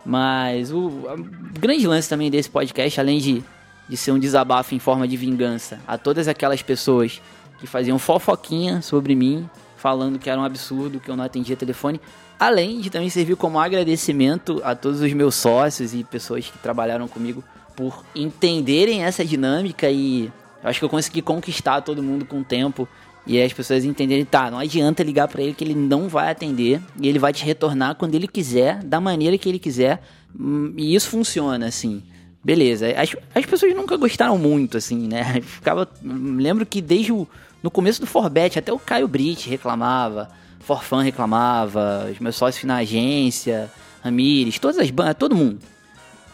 Mas 0.05 0.73
o, 0.73 0.89
o 0.89 1.61
grande 1.61 1.87
lance 1.87 2.09
também 2.09 2.29
desse 2.29 2.51
podcast, 2.51 2.99
além 2.99 3.19
de, 3.19 3.45
de 3.89 3.97
ser 3.97 4.11
um 4.11 4.19
desabafo 4.19 4.75
em 4.75 4.81
forma 4.81 5.07
de 5.07 5.17
vingança 5.17 5.81
a 5.87 5.97
todas 5.97 6.27
aquelas 6.27 6.61
pessoas 6.61 7.21
que 7.63 7.67
faziam 7.69 7.99
fofoquinha 7.99 8.83
sobre 8.83 9.15
mim, 9.15 9.49
falando 9.77 10.19
que 10.19 10.29
era 10.29 10.39
um 10.39 10.45
absurdo, 10.45 11.01
que 11.01 11.09
eu 11.09 11.17
não 11.17 11.25
atendia 11.25 11.57
telefone, 11.57 12.01
Além 12.43 12.81
de 12.81 12.91
também 12.91 13.09
servir 13.09 13.37
como 13.37 13.57
agradecimento 13.57 14.61
a 14.65 14.75
todos 14.75 15.01
os 15.01 15.13
meus 15.13 15.37
sócios 15.37 15.95
e 15.95 16.03
pessoas 16.03 16.45
que 16.45 16.59
trabalharam 16.59 17.07
comigo 17.07 17.45
por 17.77 18.05
entenderem 18.17 19.05
essa 19.05 19.25
dinâmica 19.25 19.89
e 19.89 20.29
acho 20.61 20.81
que 20.81 20.85
eu 20.85 20.89
consegui 20.89 21.23
conquistar 21.23 21.83
todo 21.83 22.03
mundo 22.03 22.25
com 22.25 22.41
o 22.41 22.45
tempo 22.45 22.89
e 23.25 23.41
as 23.41 23.53
pessoas 23.53 23.85
entenderem, 23.85 24.25
tá, 24.25 24.51
não 24.51 24.59
adianta 24.59 25.05
ligar 25.05 25.29
para 25.29 25.41
ele 25.41 25.55
que 25.55 25.63
ele 25.63 25.77
não 25.77 26.09
vai 26.09 26.33
atender 26.33 26.81
e 27.01 27.09
ele 27.09 27.21
vai 27.21 27.33
te 27.33 27.45
retornar 27.45 27.95
quando 27.95 28.17
ele 28.17 28.27
quiser, 28.27 28.83
da 28.83 29.01
maneira 29.01 29.39
que 29.39 29.49
ele 29.49 29.61
quiser. 29.61 30.03
Hum, 30.37 30.75
e 30.77 30.97
isso 30.97 31.11
funciona, 31.11 31.67
assim. 31.67 32.03
Beleza. 32.43 32.89
As, 33.01 33.15
as 33.33 33.47
pessoas 33.47 33.73
nunca 33.73 33.97
gostaram 33.97 34.37
muito, 34.37 34.77
assim, 34.77 35.07
né? 35.07 35.41
Ficava. 35.47 35.89
Lembro 36.03 36.67
que 36.67 36.83
desde 36.83 37.13
o 37.13 37.29
no 37.63 37.71
começo 37.71 38.01
do 38.01 38.07
Forbet, 38.07 38.59
até 38.59 38.73
o 38.73 38.79
Caio 38.79 39.07
Brit 39.07 39.49
reclamava. 39.49 40.29
Forfan 40.61 41.03
reclamava, 41.03 42.09
os 42.11 42.19
meus 42.19 42.37
sócios 42.37 42.65
na 42.65 42.77
agência, 42.77 43.71
Ramires, 44.03 44.59
todas 44.59 44.79
as 44.79 44.91
bandas, 44.91 45.17
todo 45.19 45.35
mundo. 45.35 45.61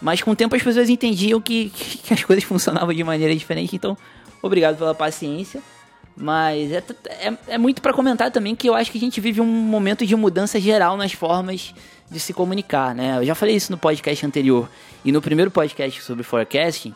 Mas 0.00 0.22
com 0.22 0.30
o 0.30 0.36
tempo 0.36 0.54
as 0.54 0.62
pessoas 0.62 0.88
entendiam 0.88 1.40
que, 1.40 1.70
que 2.04 2.14
as 2.14 2.22
coisas 2.24 2.44
funcionavam 2.44 2.94
de 2.94 3.02
maneira 3.02 3.34
diferente, 3.34 3.74
então 3.74 3.96
obrigado 4.42 4.76
pela 4.76 4.94
paciência. 4.94 5.62
Mas 6.20 6.72
é, 6.72 6.82
é, 7.06 7.34
é 7.48 7.58
muito 7.58 7.80
para 7.80 7.92
comentar 7.92 8.30
também 8.30 8.56
que 8.56 8.68
eu 8.68 8.74
acho 8.74 8.90
que 8.90 8.98
a 8.98 9.00
gente 9.00 9.20
vive 9.20 9.40
um 9.40 9.46
momento 9.46 10.04
de 10.04 10.16
mudança 10.16 10.60
geral 10.60 10.96
nas 10.96 11.12
formas 11.12 11.72
de 12.10 12.18
se 12.18 12.32
comunicar, 12.32 12.94
né? 12.94 13.18
Eu 13.18 13.24
já 13.24 13.34
falei 13.34 13.54
isso 13.54 13.70
no 13.70 13.78
podcast 13.78 14.26
anterior 14.26 14.68
e 15.04 15.12
no 15.12 15.22
primeiro 15.22 15.50
podcast 15.50 16.02
sobre 16.02 16.24
forecasting, 16.24 16.92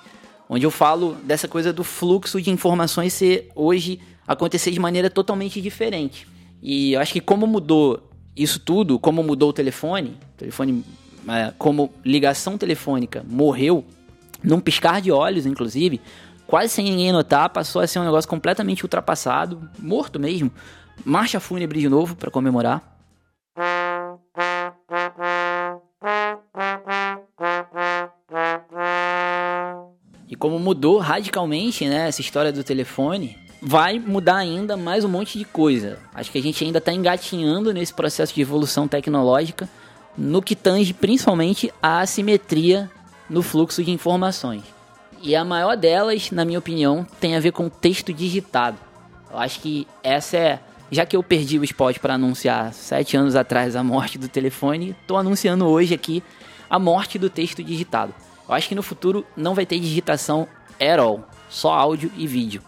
onde 0.48 0.66
eu 0.66 0.70
falo 0.72 1.16
dessa 1.22 1.46
coisa 1.46 1.72
do 1.72 1.84
fluxo 1.84 2.40
de 2.42 2.50
informações 2.50 3.12
ser 3.12 3.48
hoje 3.54 4.00
acontecer 4.26 4.70
de 4.70 4.80
maneira 4.80 5.10
totalmente 5.10 5.60
diferente. 5.60 6.26
E 6.62 6.92
eu 6.92 7.00
acho 7.00 7.12
que 7.12 7.20
como 7.20 7.46
mudou 7.46 8.10
isso 8.36 8.60
tudo, 8.60 8.98
como 8.98 9.22
mudou 9.22 9.50
o 9.50 9.52
telefone, 9.52 10.16
telefone 10.36 10.84
é, 11.28 11.52
como 11.58 11.92
ligação 12.04 12.56
telefônica 12.58 13.24
morreu, 13.28 13.84
num 14.42 14.60
piscar 14.60 15.00
de 15.00 15.12
olhos, 15.12 15.46
inclusive, 15.46 16.00
quase 16.46 16.72
sem 16.72 16.84
ninguém 16.84 17.12
notar, 17.12 17.48
passou 17.50 17.80
a 17.80 17.86
ser 17.86 17.98
um 17.98 18.04
negócio 18.04 18.28
completamente 18.28 18.82
ultrapassado, 18.82 19.68
morto 19.78 20.18
mesmo. 20.18 20.50
Marcha 21.04 21.40
fúnebre 21.40 21.80
de 21.80 21.88
novo 21.88 22.16
para 22.16 22.30
comemorar. 22.30 22.82
E 30.28 30.34
como 30.34 30.58
mudou 30.58 30.98
radicalmente, 30.98 31.86
né, 31.86 32.08
essa 32.08 32.20
história 32.20 32.50
do 32.50 32.64
telefone, 32.64 33.38
vai 33.64 34.00
mudar 34.00 34.38
ainda 34.38 34.76
mais 34.76 35.04
um 35.04 35.08
monte 35.08 35.38
de 35.38 35.44
coisa. 35.44 36.00
Acho 36.12 36.32
que 36.32 36.38
a 36.38 36.42
gente 36.42 36.64
ainda 36.64 36.78
está 36.78 36.92
engatinhando 36.92 37.72
nesse 37.72 37.94
processo 37.94 38.34
de 38.34 38.40
evolução 38.40 38.88
tecnológica, 38.88 39.68
no 40.18 40.42
que 40.42 40.56
tange 40.56 40.92
principalmente 40.92 41.72
a 41.80 42.00
assimetria 42.00 42.90
no 43.30 43.40
fluxo 43.40 43.84
de 43.84 43.92
informações. 43.92 44.64
E 45.22 45.36
a 45.36 45.44
maior 45.44 45.76
delas, 45.76 46.32
na 46.32 46.44
minha 46.44 46.58
opinião, 46.58 47.06
tem 47.20 47.36
a 47.36 47.40
ver 47.40 47.52
com 47.52 47.68
texto 47.68 48.12
digitado. 48.12 48.76
Eu 49.30 49.38
acho 49.38 49.60
que 49.60 49.86
essa 50.02 50.36
é. 50.36 50.60
Já 50.90 51.06
que 51.06 51.16
eu 51.16 51.22
perdi 51.22 51.58
o 51.58 51.64
spot 51.64 51.98
para 52.00 52.14
anunciar 52.14 52.74
sete 52.74 53.16
anos 53.16 53.36
atrás 53.36 53.76
a 53.76 53.82
morte 53.82 54.18
do 54.18 54.28
telefone, 54.28 54.94
estou 55.00 55.16
anunciando 55.16 55.64
hoje 55.66 55.94
aqui 55.94 56.22
a 56.68 56.78
morte 56.78 57.16
do 57.16 57.30
texto 57.30 57.62
digitado. 57.62 58.12
Eu 58.46 58.54
acho 58.54 58.68
que 58.68 58.74
no 58.74 58.82
futuro 58.82 59.24
não 59.36 59.54
vai 59.54 59.64
ter 59.64 59.78
digitação 59.78 60.48
at 60.78 60.98
all, 60.98 61.24
só 61.48 61.72
áudio 61.72 62.10
e 62.18 62.26
vídeo. 62.26 62.60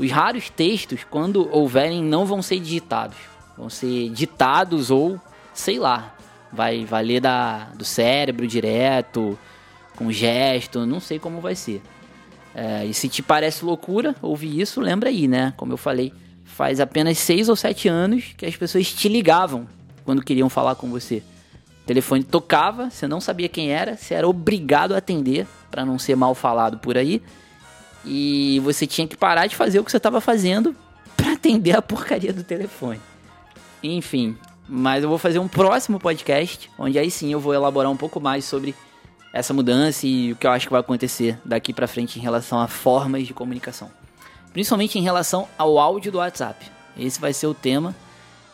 Os 0.00 0.10
raros 0.10 0.48
textos, 0.48 1.04
quando 1.04 1.46
houverem, 1.54 2.02
não 2.02 2.24
vão 2.24 2.40
ser 2.40 2.58
digitados. 2.58 3.18
Vão 3.54 3.68
ser 3.68 4.08
ditados 4.08 4.90
ou, 4.90 5.20
sei 5.52 5.78
lá, 5.78 6.14
vai 6.50 6.86
valer 6.86 7.20
da, 7.20 7.64
do 7.74 7.84
cérebro 7.84 8.46
direto, 8.46 9.38
com 9.96 10.10
gesto, 10.10 10.86
não 10.86 11.00
sei 11.00 11.18
como 11.18 11.42
vai 11.42 11.54
ser. 11.54 11.82
É, 12.54 12.86
e 12.86 12.94
se 12.94 13.10
te 13.10 13.22
parece 13.22 13.62
loucura 13.62 14.16
ouvir 14.22 14.58
isso, 14.58 14.80
lembra 14.80 15.10
aí, 15.10 15.28
né? 15.28 15.52
Como 15.54 15.74
eu 15.74 15.76
falei, 15.76 16.14
faz 16.46 16.80
apenas 16.80 17.18
seis 17.18 17.50
ou 17.50 17.54
sete 17.54 17.86
anos 17.86 18.32
que 18.38 18.46
as 18.46 18.56
pessoas 18.56 18.90
te 18.90 19.06
ligavam 19.06 19.68
quando 20.02 20.22
queriam 20.22 20.48
falar 20.48 20.76
com 20.76 20.88
você. 20.88 21.22
O 21.82 21.86
telefone 21.86 22.24
tocava, 22.24 22.88
você 22.88 23.06
não 23.06 23.20
sabia 23.20 23.50
quem 23.50 23.70
era, 23.70 23.98
você 23.98 24.14
era 24.14 24.26
obrigado 24.26 24.94
a 24.94 24.96
atender 24.96 25.46
para 25.70 25.84
não 25.84 25.98
ser 25.98 26.16
mal 26.16 26.34
falado 26.34 26.78
por 26.78 26.96
aí. 26.96 27.22
E 28.04 28.60
você 28.64 28.86
tinha 28.86 29.06
que 29.06 29.16
parar 29.16 29.46
de 29.46 29.56
fazer 29.56 29.78
o 29.78 29.84
que 29.84 29.90
você 29.90 29.96
estava 29.96 30.20
fazendo 30.20 30.74
para 31.16 31.32
atender 31.32 31.76
a 31.76 31.82
porcaria 31.82 32.32
do 32.32 32.42
telefone. 32.42 33.00
Enfim, 33.82 34.36
mas 34.68 35.02
eu 35.02 35.08
vou 35.08 35.18
fazer 35.18 35.38
um 35.38 35.48
próximo 35.48 35.98
podcast, 35.98 36.70
onde 36.78 36.98
aí 36.98 37.10
sim 37.10 37.32
eu 37.32 37.40
vou 37.40 37.52
elaborar 37.52 37.90
um 37.90 37.96
pouco 37.96 38.20
mais 38.20 38.44
sobre 38.44 38.74
essa 39.32 39.52
mudança 39.52 40.06
e 40.06 40.32
o 40.32 40.36
que 40.36 40.46
eu 40.46 40.50
acho 40.50 40.66
que 40.66 40.72
vai 40.72 40.80
acontecer 40.80 41.38
daqui 41.44 41.72
para 41.72 41.86
frente 41.86 42.18
em 42.18 42.22
relação 42.22 42.58
a 42.58 42.66
formas 42.66 43.26
de 43.26 43.34
comunicação. 43.34 43.90
Principalmente 44.52 44.98
em 44.98 45.02
relação 45.02 45.48
ao 45.56 45.78
áudio 45.78 46.10
do 46.10 46.18
WhatsApp. 46.18 46.66
Esse 46.98 47.20
vai 47.20 47.32
ser 47.32 47.46
o 47.46 47.54
tema 47.54 47.94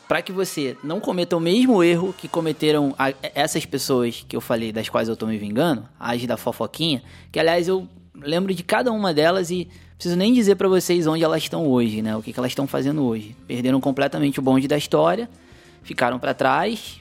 para 0.07 0.23
que 0.23 0.31
você 0.31 0.77
não 0.85 1.01
cometa 1.01 1.37
o 1.37 1.41
mesmo 1.41 1.83
erro 1.83 2.15
que 2.17 2.29
cometeram 2.29 2.95
essas 3.35 3.67
pessoas 3.67 4.25
que 4.29 4.37
eu 4.37 4.41
falei, 4.41 4.73
das 4.73 4.89
quais 4.89 5.09
eu 5.09 5.15
estou 5.15 5.29
me 5.29 5.37
vingando, 5.37 5.89
as 5.99 6.25
da 6.27 6.37
fofoquinha, 6.37 7.03
que 7.33 7.41
aliás 7.41 7.67
eu 7.67 7.89
lembro 8.21 8.55
de 8.55 8.63
cada 8.63 8.93
uma 8.93 9.13
delas 9.13 9.51
e 9.51 9.69
preciso 9.97 10.17
nem 10.17 10.33
dizer 10.33 10.57
para 10.57 10.69
vocês 10.69 11.07
onde 11.07 11.25
elas 11.25 11.43
estão 11.43 11.67
hoje, 11.67 12.03
né? 12.03 12.17
O 12.17 12.23
que, 12.23 12.33
que 12.33 12.39
elas 12.39 12.51
estão 12.51 12.67
fazendo 12.67 13.03
hoje. 13.05 13.37
Perderam 13.47 13.81
completamente 13.81 14.39
o 14.39 14.43
bonde 14.43 14.69
da 14.69 14.77
história, 14.77 15.29
ficaram 15.83 16.19
para 16.19 16.35
trás, 16.35 17.01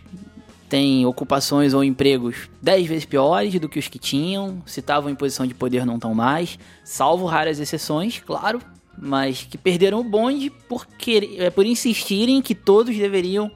têm 0.70 1.06
ocupações 1.06 1.74
ou 1.74 1.84
empregos 1.84 2.50
dez 2.62 2.88
vezes 2.88 3.06
piores 3.06 3.60
do 3.60 3.70
que 3.70 3.80
os 3.80 3.88
que 3.88 4.00
tinham, 4.00 4.62
se 4.66 4.80
estavam 4.80 5.10
em 5.10 5.16
posição 5.16 5.46
de 5.46 5.54
poder 5.54 5.86
não 5.86 5.96
estão 5.96 6.14
mais, 6.14 6.58
salvo 6.84 7.26
raras 7.26 7.60
exceções, 7.60 8.22
claro, 8.26 8.62
mas 8.98 9.44
que 9.44 9.58
perderam 9.58 10.00
o 10.00 10.04
bonde 10.04 10.50
por, 10.50 10.86
querer, 10.86 11.44
é, 11.44 11.50
por 11.50 11.66
insistirem 11.66 12.42
que 12.42 12.56
todos 12.56 12.96
deveriam 12.96 13.52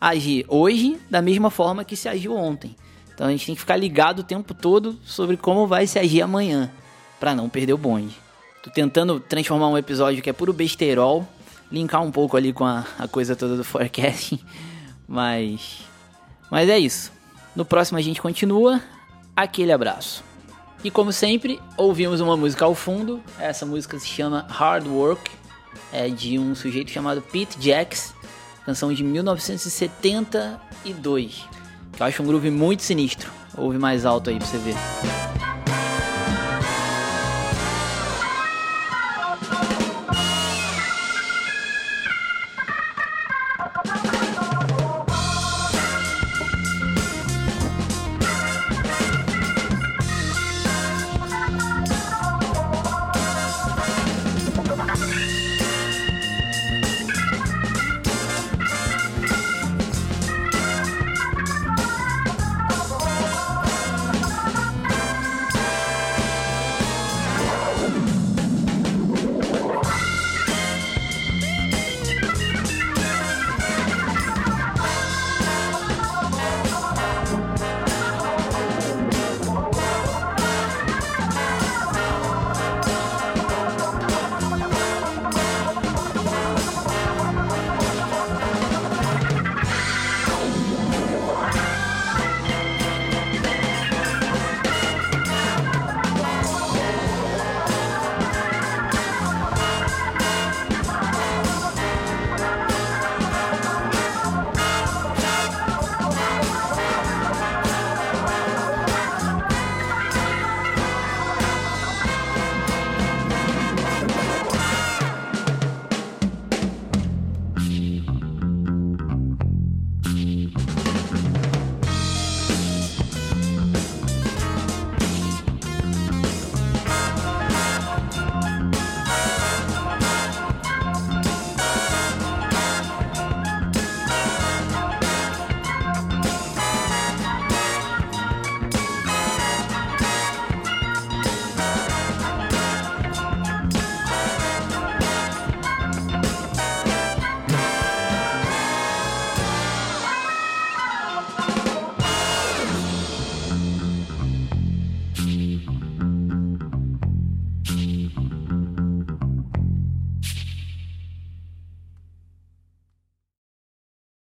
agir 0.00 0.44
hoje 0.48 0.98
da 1.10 1.20
mesma 1.20 1.50
forma 1.50 1.84
que 1.84 1.96
se 1.96 2.08
agiu 2.08 2.34
ontem. 2.34 2.74
Então 3.12 3.26
a 3.26 3.30
gente 3.30 3.46
tem 3.46 3.54
que 3.54 3.60
ficar 3.60 3.76
ligado 3.76 4.20
o 4.20 4.24
tempo 4.24 4.54
todo 4.54 4.98
sobre 5.04 5.36
como 5.36 5.66
vai 5.66 5.86
se 5.86 5.98
agir 5.98 6.22
amanhã, 6.22 6.70
para 7.20 7.34
não 7.34 7.48
perder 7.48 7.74
o 7.74 7.78
bonde. 7.78 8.16
Tô 8.62 8.70
tentando 8.70 9.20
transformar 9.20 9.68
um 9.68 9.78
episódio 9.78 10.22
que 10.22 10.30
é 10.30 10.32
puro 10.32 10.52
besterol, 10.52 11.28
linkar 11.70 12.02
um 12.02 12.10
pouco 12.10 12.36
ali 12.36 12.52
com 12.52 12.64
a, 12.64 12.84
a 12.98 13.06
coisa 13.06 13.36
toda 13.36 13.56
do 13.56 13.62
forecasting, 13.62 14.40
mas 15.06 15.90
mas 16.50 16.68
é 16.68 16.78
isso. 16.78 17.12
No 17.54 17.64
próximo 17.64 17.98
a 17.98 18.02
gente 18.02 18.20
continua. 18.20 18.82
Aquele 19.36 19.72
abraço. 19.72 20.24
E 20.82 20.90
como 20.90 21.12
sempre, 21.12 21.60
ouvimos 21.76 22.20
uma 22.20 22.36
música 22.36 22.64
ao 22.64 22.74
fundo. 22.74 23.22
Essa 23.38 23.64
música 23.64 23.96
se 23.98 24.08
chama 24.08 24.46
Hard 24.48 24.86
Work, 24.86 25.30
é 25.92 26.08
de 26.08 26.38
um 26.38 26.54
sujeito 26.54 26.90
chamado 26.90 27.22
Pete 27.22 27.56
Jacks, 27.60 28.14
canção 28.64 28.92
de 28.92 29.04
1972. 29.04 31.44
Que 31.92 32.02
eu 32.02 32.06
acho 32.06 32.22
um 32.22 32.26
groove 32.26 32.50
muito 32.50 32.82
sinistro. 32.82 33.30
Ouve 33.56 33.78
mais 33.78 34.04
alto 34.04 34.30
aí 34.30 34.38
pra 34.38 34.46
você 34.46 34.58
ver. 34.58 35.29